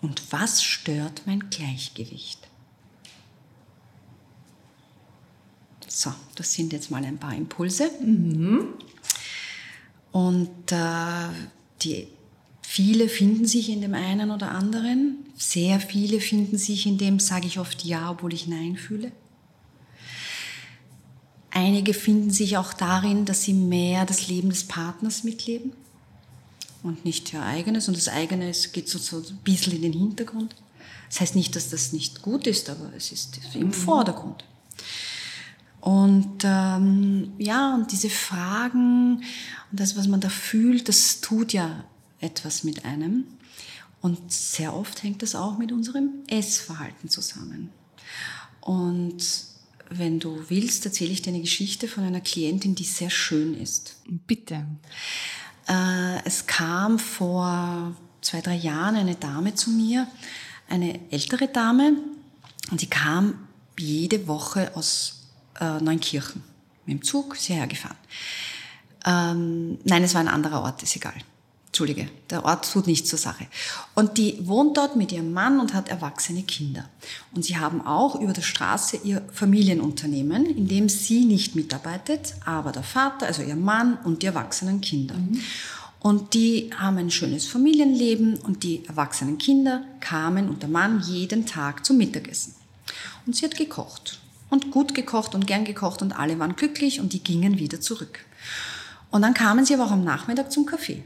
Und 0.04 0.20
was 0.32 0.62
stört 0.62 1.22
mein 1.24 1.48
Gleichgewicht? 1.48 2.38
So, 5.88 6.12
das 6.34 6.52
sind 6.52 6.74
jetzt 6.74 6.90
mal 6.90 7.02
ein 7.02 7.16
paar 7.16 7.34
Impulse. 7.34 7.90
Mhm. 8.02 8.74
Und 10.12 10.72
äh, 10.72 11.28
die, 11.80 12.08
viele 12.60 13.08
finden 13.08 13.46
sich 13.46 13.70
in 13.70 13.80
dem 13.80 13.94
einen 13.94 14.30
oder 14.30 14.50
anderen. 14.50 15.24
Sehr 15.38 15.80
viele 15.80 16.20
finden 16.20 16.58
sich 16.58 16.84
in 16.84 16.98
dem, 16.98 17.18
sage 17.18 17.46
ich 17.46 17.58
oft 17.58 17.82
Ja, 17.82 18.10
obwohl 18.10 18.34
ich 18.34 18.46
Nein 18.46 18.76
fühle. 18.76 19.10
Einige 21.50 21.94
finden 21.94 22.30
sich 22.30 22.58
auch 22.58 22.74
darin, 22.74 23.24
dass 23.24 23.44
sie 23.44 23.54
mehr 23.54 24.04
das 24.04 24.28
Leben 24.28 24.50
des 24.50 24.64
Partners 24.64 25.24
mitleben 25.24 25.72
und 26.84 27.04
nicht 27.04 27.32
ihr 27.32 27.42
eigenes. 27.42 27.88
Und 27.88 27.96
das 27.96 28.08
eigene 28.08 28.52
geht 28.72 28.88
so, 28.88 28.98
so 28.98 29.18
ein 29.18 29.38
bisschen 29.42 29.74
in 29.74 29.82
den 29.82 29.92
Hintergrund. 29.92 30.54
Das 31.08 31.20
heißt 31.20 31.34
nicht, 31.34 31.56
dass 31.56 31.70
das 31.70 31.92
nicht 31.92 32.22
gut 32.22 32.46
ist, 32.46 32.70
aber 32.70 32.92
es 32.96 33.10
ist 33.10 33.40
im 33.54 33.68
mhm. 33.68 33.72
Vordergrund. 33.72 34.44
Und 35.80 36.42
ähm, 36.44 37.32
ja, 37.38 37.74
und 37.74 37.90
diese 37.92 38.08
Fragen 38.10 39.16
und 39.70 39.80
das, 39.80 39.96
was 39.96 40.08
man 40.08 40.20
da 40.20 40.28
fühlt, 40.28 40.88
das 40.88 41.20
tut 41.20 41.52
ja 41.52 41.84
etwas 42.20 42.64
mit 42.64 42.84
einem. 42.84 43.24
Und 44.00 44.32
sehr 44.32 44.74
oft 44.74 45.02
hängt 45.02 45.22
das 45.22 45.34
auch 45.34 45.58
mit 45.58 45.72
unserem 45.72 46.10
Essverhalten 46.26 47.08
zusammen. 47.08 47.70
Und 48.60 49.24
wenn 49.90 50.20
du 50.20 50.44
willst, 50.48 50.84
erzähle 50.86 51.12
ich 51.12 51.22
dir 51.22 51.30
eine 51.30 51.40
Geschichte 51.40 51.88
von 51.88 52.04
einer 52.04 52.20
Klientin, 52.20 52.74
die 52.74 52.84
sehr 52.84 53.10
schön 53.10 53.54
ist. 53.54 53.96
Bitte. 54.26 54.66
Äh, 55.68 56.24
es 56.24 56.46
kam 56.46 56.98
vor 56.98 57.94
zwei, 58.20 58.40
drei 58.40 58.54
Jahren 58.54 58.96
eine 58.96 59.14
Dame 59.14 59.54
zu 59.54 59.70
mir, 59.70 60.06
eine 60.68 61.00
ältere 61.10 61.48
Dame, 61.48 61.94
und 62.70 62.80
sie 62.80 62.86
kam 62.86 63.48
jede 63.78 64.26
Woche 64.26 64.72
aus 64.74 65.28
äh, 65.60 65.80
Neunkirchen 65.80 66.42
mit 66.86 66.98
dem 66.98 67.02
Zug, 67.02 67.34
ist 67.34 67.44
hierher 67.44 67.66
gefahren. 67.66 67.96
Ähm, 69.04 69.78
nein, 69.84 70.02
es 70.02 70.14
war 70.14 70.20
ein 70.20 70.28
anderer 70.28 70.62
Ort, 70.62 70.82
ist 70.82 70.96
egal. 70.96 71.14
Entschuldige, 71.74 72.08
der 72.30 72.44
Ort 72.44 72.70
tut 72.70 72.86
nichts 72.86 73.08
zur 73.08 73.18
Sache. 73.18 73.48
Und 73.96 74.16
die 74.16 74.38
wohnt 74.46 74.76
dort 74.76 74.94
mit 74.94 75.10
ihrem 75.10 75.32
Mann 75.32 75.58
und 75.58 75.74
hat 75.74 75.88
erwachsene 75.88 76.44
Kinder. 76.44 76.88
Und 77.34 77.44
sie 77.44 77.58
haben 77.58 77.84
auch 77.84 78.20
über 78.20 78.32
der 78.32 78.42
Straße 78.42 78.98
ihr 78.98 79.22
Familienunternehmen, 79.32 80.46
in 80.46 80.68
dem 80.68 80.88
sie 80.88 81.24
nicht 81.24 81.56
mitarbeitet, 81.56 82.36
aber 82.44 82.70
der 82.70 82.84
Vater, 82.84 83.26
also 83.26 83.42
ihr 83.42 83.56
Mann 83.56 83.98
und 84.04 84.22
die 84.22 84.26
erwachsenen 84.26 84.82
Kinder. 84.82 85.16
Mhm. 85.16 85.40
Und 85.98 86.34
die 86.34 86.70
haben 86.78 86.96
ein 86.98 87.10
schönes 87.10 87.44
Familienleben 87.48 88.36
und 88.36 88.62
die 88.62 88.86
erwachsenen 88.86 89.38
Kinder 89.38 89.82
kamen 89.98 90.48
und 90.48 90.62
der 90.62 90.70
Mann 90.70 91.00
jeden 91.00 91.44
Tag 91.44 91.84
zum 91.84 91.96
Mittagessen. 91.96 92.54
Und 93.26 93.34
sie 93.34 93.46
hat 93.46 93.56
gekocht. 93.56 94.20
Und 94.48 94.70
gut 94.70 94.94
gekocht 94.94 95.34
und 95.34 95.48
gern 95.48 95.64
gekocht 95.64 96.02
und 96.02 96.12
alle 96.12 96.38
waren 96.38 96.54
glücklich 96.54 97.00
und 97.00 97.12
die 97.12 97.24
gingen 97.24 97.58
wieder 97.58 97.80
zurück. 97.80 98.20
Und 99.10 99.22
dann 99.22 99.34
kamen 99.34 99.64
sie 99.64 99.74
aber 99.74 99.86
auch 99.86 99.90
am 99.90 100.04
Nachmittag 100.04 100.52
zum 100.52 100.66
Kaffee. 100.66 101.02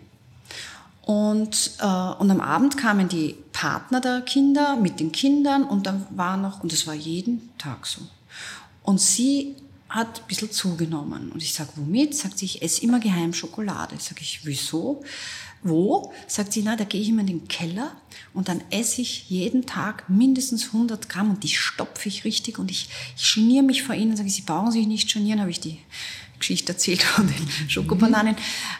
Und, 1.08 1.70
äh, 1.80 1.84
und 1.84 2.30
am 2.30 2.42
Abend 2.42 2.76
kamen 2.76 3.08
die 3.08 3.34
Partner 3.54 4.02
der 4.02 4.20
Kinder 4.20 4.76
mit 4.76 5.00
den 5.00 5.10
Kindern 5.10 5.64
und 5.64 5.86
dann 5.86 6.06
war 6.10 6.36
noch, 6.36 6.62
und 6.62 6.70
das 6.70 6.86
war 6.86 6.92
jeden 6.92 7.48
Tag 7.56 7.86
so. 7.86 8.02
Und 8.82 9.00
sie 9.00 9.56
hat 9.88 10.20
ein 10.20 10.26
bisschen 10.28 10.52
zugenommen. 10.52 11.32
Und 11.32 11.42
ich 11.42 11.54
sage, 11.54 11.70
womit? 11.76 12.14
Sagt 12.14 12.36
sie, 12.36 12.44
ich 12.44 12.60
esse 12.60 12.82
immer 12.82 13.00
geheim 13.00 13.32
Schokolade. 13.32 13.96
Sag 13.98 14.20
ich, 14.20 14.40
wieso? 14.44 15.02
Wo? 15.62 16.12
Sagt 16.26 16.52
sie, 16.52 16.60
na, 16.62 16.76
da 16.76 16.84
gehe 16.84 17.00
ich 17.00 17.08
immer 17.08 17.22
in 17.22 17.26
den 17.26 17.48
Keller 17.48 17.92
und 18.34 18.48
dann 18.48 18.60
esse 18.68 19.00
ich 19.00 19.30
jeden 19.30 19.64
Tag 19.64 20.10
mindestens 20.10 20.66
100 20.66 21.08
Gramm 21.08 21.30
und 21.30 21.42
die 21.42 21.48
stopfe 21.48 22.10
ich 22.10 22.24
richtig 22.24 22.58
und 22.58 22.70
ich, 22.70 22.90
ich 23.16 23.34
geniere 23.34 23.64
mich 23.64 23.82
vor 23.82 23.94
ihnen. 23.94 24.14
Sage 24.14 24.28
ich, 24.28 24.34
Sie 24.34 24.42
brauchen 24.42 24.72
sich 24.72 24.86
nicht 24.86 25.10
genieren, 25.10 25.40
habe 25.40 25.50
ich 25.50 25.60
die 25.60 25.78
Geschichte 26.38 26.72
erzählt 26.72 27.02
von 27.16 27.26
den 27.26 27.68
Schokobananen. 27.68 28.36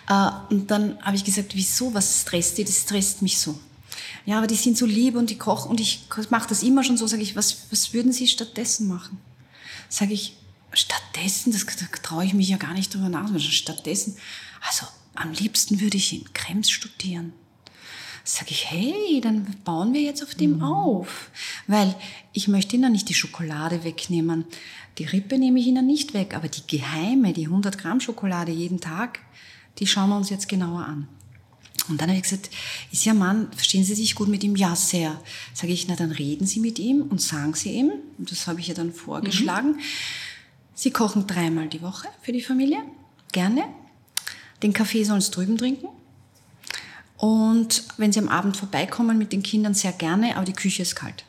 Mhm. 0.09 0.33
und 0.51 0.71
dann 0.71 0.99
habe 1.03 1.17
ich 1.17 1.25
gesagt, 1.25 1.55
wieso, 1.55 1.93
was 1.95 2.23
stresst 2.23 2.59
die? 2.59 2.65
Das 2.65 2.83
stresst 2.83 3.23
mich 3.23 3.39
so. 3.39 3.59
Ja, 4.27 4.39
aber 4.39 4.47
die 4.47 4.57
sind 4.57 4.77
so 4.77 4.87
lieb 4.87 5.17
und 5.17 5.31
die 5.31 5.39
kochen 5.39 5.71
und 5.71 5.81
ich 5.81 6.07
mache 6.31 6.49
das 6.49 6.63
immer 6.63 6.85
schon 6.85 6.97
so. 6.97 7.07
Sage 7.07 7.23
ich, 7.23 7.37
was, 7.37 7.67
was 7.71 7.93
würden 7.93 8.13
Sie 8.13 8.29
stattdessen 8.29 8.87
machen? 8.87 9.19
Sage 9.89 10.13
ich, 10.13 10.37
stattdessen, 10.73 11.53
das 11.53 11.65
da 11.65 11.87
traue 12.03 12.25
ich 12.25 12.35
mich 12.35 12.49
ja 12.49 12.57
gar 12.57 12.75
nicht 12.75 12.93
drüber 12.93 13.09
nach, 13.09 13.31
stattdessen, 13.41 14.17
also 14.67 14.87
am 15.15 15.33
liebsten 15.33 15.81
würde 15.81 15.97
ich 15.97 16.13
in 16.13 16.33
Krems 16.33 16.71
studieren. 16.71 17.33
Sage 18.31 18.51
ich, 18.51 18.71
hey, 18.71 19.23
dann 19.23 19.47
bauen 19.65 19.95
wir 19.95 20.03
jetzt 20.03 20.23
auf 20.23 20.35
dem 20.35 20.57
mhm. 20.57 20.63
auf. 20.63 21.31
Weil 21.67 21.95
ich 22.35 22.47
möchte 22.47 22.77
Ihnen 22.77 22.93
nicht 22.93 23.09
die 23.09 23.15
Schokolade 23.15 23.85
wegnehmen. 23.85 24.45
Die 24.99 25.05
Rippe 25.05 25.39
nehme 25.39 25.59
ich 25.59 25.67
Ihnen 25.67 25.87
nicht 25.87 26.13
weg, 26.13 26.35
aber 26.35 26.49
die 26.49 26.67
geheime, 26.67 27.33
die 27.33 27.47
100 27.47 27.79
Gramm 27.79 28.01
Schokolade 28.01 28.53
jeden 28.53 28.83
Tag, 28.83 29.21
die 29.79 29.87
schauen 29.87 30.11
wir 30.11 30.19
uns 30.19 30.29
jetzt 30.29 30.47
genauer 30.47 30.85
an. 30.85 31.09
Und 31.89 32.03
dann 32.03 32.11
habe 32.11 32.19
ich 32.19 32.25
gesagt, 32.25 32.51
ist 32.93 33.07
Ihr 33.07 33.15
Mann, 33.15 33.51
verstehen 33.53 33.83
Sie 33.83 33.95
sich 33.95 34.15
gut 34.15 34.29
mit 34.29 34.45
ihm? 34.45 34.57
Ja, 34.57 34.77
sehr. 34.77 35.19
Sage 35.55 35.73
ich, 35.73 35.89
na 35.89 35.97
dann 35.97 36.11
reden 36.11 36.47
Sie 36.47 36.61
mit 36.61 36.79
ihm 36.79 37.01
und 37.09 37.23
sagen 37.23 37.55
Sie 37.55 37.73
ihm, 37.73 37.93
und 38.19 38.31
das 38.31 38.47
habe 38.47 38.61
ich 38.61 38.69
ja 38.69 38.75
dann 38.75 38.93
vorgeschlagen, 38.93 39.71
mhm. 39.71 39.81
Sie 40.75 40.91
kochen 40.91 41.27
dreimal 41.27 41.69
die 41.69 41.81
Woche 41.81 42.09
für 42.21 42.33
die 42.33 42.43
Familie, 42.43 42.83
gerne. 43.33 43.65
Den 44.63 44.75
Kaffee 44.75 45.05
sollen 45.05 45.23
Sie 45.23 45.31
drüben 45.31 45.57
trinken. 45.57 45.89
Und 47.19 47.85
wenn 47.97 48.13
Sie 48.13 48.21
am 48.21 48.29
Abend 48.29 48.57
vorbeikommen 48.57 49.19
mit 49.19 49.33
den 49.33 49.43
Kindern, 49.43 49.75
sehr 49.75 49.93
gerne, 49.93 50.37
aber 50.37 50.45
die 50.45 50.53
Küche 50.53 50.83
ist 50.83 50.97
kalt. 50.97 51.25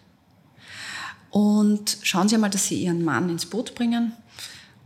Und 1.31 1.97
schauen 2.03 2.29
Sie 2.29 2.37
mal, 2.37 2.49
dass 2.49 2.67
Sie 2.67 2.81
Ihren 2.83 3.03
Mann 3.03 3.29
ins 3.29 3.45
Boot 3.45 3.75
bringen. 3.75 4.13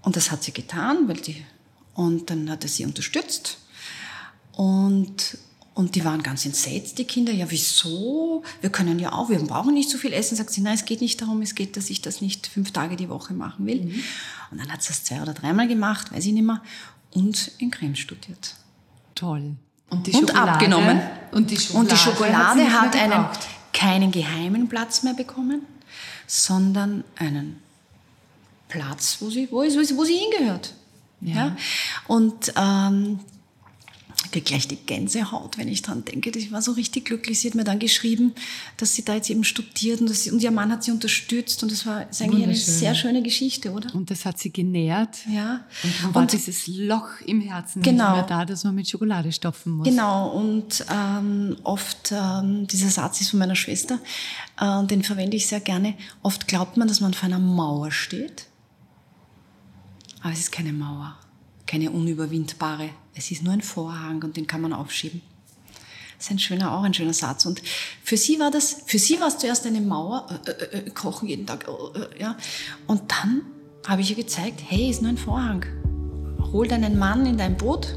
Und 0.03 0.17
das 0.17 0.29
hat 0.29 0.43
sie 0.43 0.51
getan, 0.51 1.07
weil 1.07 1.17
die, 1.17 1.43
und 1.95 2.29
dann 2.29 2.49
hat 2.49 2.63
er 2.63 2.69
sie 2.69 2.85
unterstützt. 2.85 3.57
Und, 4.51 5.37
und 5.73 5.95
die 5.95 6.05
waren 6.05 6.21
ganz 6.21 6.45
entsetzt, 6.45 6.99
die 6.99 7.05
Kinder. 7.05 7.31
Ja, 7.31 7.49
wieso? 7.49 8.43
Wir 8.61 8.69
können 8.69 8.99
ja 8.99 9.13
auch, 9.13 9.29
wir 9.29 9.39
brauchen 9.39 9.73
nicht 9.73 9.89
so 9.89 9.97
viel 9.97 10.13
essen. 10.13 10.35
Sagt 10.35 10.51
sie, 10.51 10.61
nein, 10.61 10.75
es 10.75 10.85
geht 10.85 11.01
nicht 11.01 11.21
darum, 11.21 11.41
es 11.41 11.55
geht, 11.55 11.77
dass 11.77 11.89
ich 11.89 12.01
das 12.01 12.21
nicht 12.21 12.47
fünf 12.47 12.71
Tage 12.71 12.97
die 12.97 13.09
Woche 13.09 13.33
machen 13.33 13.65
will. 13.65 13.85
Mhm. 13.85 14.03
Und 14.51 14.59
dann 14.59 14.71
hat 14.71 14.83
sie 14.83 14.89
das 14.89 15.05
zwei 15.05 15.21
oder 15.21 15.33
dreimal 15.33 15.67
gemacht, 15.67 16.11
weiß 16.11 16.25
ich 16.25 16.33
nicht 16.33 16.43
mehr, 16.43 16.61
und 17.11 17.51
in 17.57 17.71
Creme 17.71 17.95
studiert. 17.95 18.55
Toll. 19.15 19.55
Und, 19.93 20.07
die 20.07 20.11
und 20.13 20.35
abgenommen. 20.35 21.01
Und 21.31 21.49
die 21.49 21.57
Schokolade, 21.57 21.79
und 21.79 21.91
die 21.91 21.97
Schokolade 21.97 22.71
hat, 22.71 22.95
hat 22.95 22.95
einen, 22.95 23.25
keinen 23.71 24.11
geheimen 24.11 24.69
Platz 24.69 25.03
mehr 25.03 25.13
bekommen, 25.13 25.65
sondern 26.27 27.03
einen 27.15 27.61
Platz, 28.69 29.17
wo 29.19 29.29
sie, 29.29 29.47
wo, 29.51 29.61
wo 29.61 30.03
sie 30.03 30.15
hingehört. 30.15 30.73
Ja. 31.21 31.35
ja? 31.35 31.55
Und 32.07 32.53
ähm, 32.55 33.19
kriege 34.33 34.45
gleich 34.45 34.67
die 34.67 34.75
Gänsehaut, 34.75 35.57
wenn 35.57 35.67
ich 35.67 35.81
dran 35.83 36.03
denke. 36.03 36.31
Ich 36.31 36.51
war 36.51 36.61
so 36.61 36.71
richtig 36.71 37.05
glücklich. 37.05 37.39
Sie 37.39 37.47
hat 37.47 37.55
mir 37.55 37.63
dann 37.63 37.79
geschrieben, 37.79 38.33
dass 38.77 38.95
sie 38.95 39.05
da 39.05 39.13
jetzt 39.13 39.29
eben 39.29 39.43
studiert 39.43 40.01
und, 40.01 40.09
sie, 40.09 40.31
und 40.31 40.41
ihr 40.41 40.51
Mann 40.51 40.71
hat 40.71 40.83
sie 40.83 40.91
unterstützt 40.91 41.61
und 41.61 41.71
das 41.71 41.85
war 41.85 42.07
eigentlich 42.19 42.43
eine 42.43 42.55
sehr 42.55 42.95
schöne 42.95 43.21
Geschichte, 43.21 43.71
oder? 43.71 43.93
Und 43.93 44.09
das 44.09 44.25
hat 44.25 44.39
sie 44.39 44.51
genährt. 44.51 45.19
Ja. 45.31 45.65
Und 45.83 45.93
dann 46.01 46.15
war 46.15 46.21
und, 46.23 46.33
dieses 46.33 46.67
Loch 46.67 47.21
im 47.25 47.41
Herzen 47.41 47.81
genau, 47.83 48.15
nicht 48.15 48.29
mehr 48.29 48.39
da, 48.39 48.45
dass 48.45 48.63
man 48.63 48.75
mit 48.75 48.89
Schokolade 48.89 49.31
stopfen 49.31 49.73
muss. 49.73 49.87
Genau. 49.87 50.31
Und 50.31 50.83
ähm, 50.91 51.55
oft, 51.63 52.11
ähm, 52.11 52.67
dieser 52.67 52.89
Satz 52.89 53.21
ist 53.21 53.29
von 53.29 53.39
meiner 53.39 53.55
Schwester, 53.55 53.99
äh, 54.59 54.83
den 54.85 55.03
verwende 55.03 55.37
ich 55.37 55.47
sehr 55.47 55.59
gerne. 55.59 55.93
Oft 56.23 56.47
glaubt 56.47 56.75
man, 56.75 56.87
dass 56.87 57.01
man 57.01 57.13
vor 57.13 57.27
einer 57.27 57.39
Mauer 57.39 57.91
steht, 57.91 58.47
aber 60.21 60.33
es 60.33 60.39
ist 60.39 60.51
keine 60.51 60.73
Mauer 60.73 61.17
keine 61.73 61.89
unüberwindbare. 61.89 62.89
Es 63.15 63.31
ist 63.31 63.41
nur 63.41 63.51
ein 63.51 63.61
Vorhang 63.61 64.21
und 64.21 64.37
den 64.37 64.45
kann 64.45 64.61
man 64.61 64.73
aufschieben. 64.73 65.23
Das 66.17 66.27
ist 66.27 66.31
ein 66.31 66.37
schöner, 66.37 66.71
auch 66.71 66.83
ein 66.83 66.93
schöner 66.93 67.13
Satz. 67.13 67.47
Und 67.47 67.63
für 68.03 68.15
sie 68.15 68.39
war 68.39 68.51
das, 68.51 68.83
für 68.85 68.99
sie 68.99 69.19
war 69.19 69.27
es 69.27 69.39
zuerst 69.39 69.65
eine 69.65 69.81
Mauer, 69.81 70.27
äh, 70.45 70.51
äh, 70.51 70.77
äh 70.77 70.89
kochen 70.91 71.27
jeden 71.27 71.47
Tag, 71.47 71.67
äh, 71.67 71.99
äh, 71.99 72.21
ja. 72.21 72.37
Und 72.85 73.11
dann 73.11 73.41
habe 73.87 74.01
ich 74.01 74.11
ihr 74.11 74.15
gezeigt, 74.15 74.61
hey, 74.67 74.91
ist 74.91 75.01
nur 75.01 75.09
ein 75.09 75.17
Vorhang. 75.17 75.65
Hol 76.51 76.67
deinen 76.67 76.99
Mann 76.99 77.25
in 77.25 77.37
dein 77.37 77.57
Boot. 77.57 77.95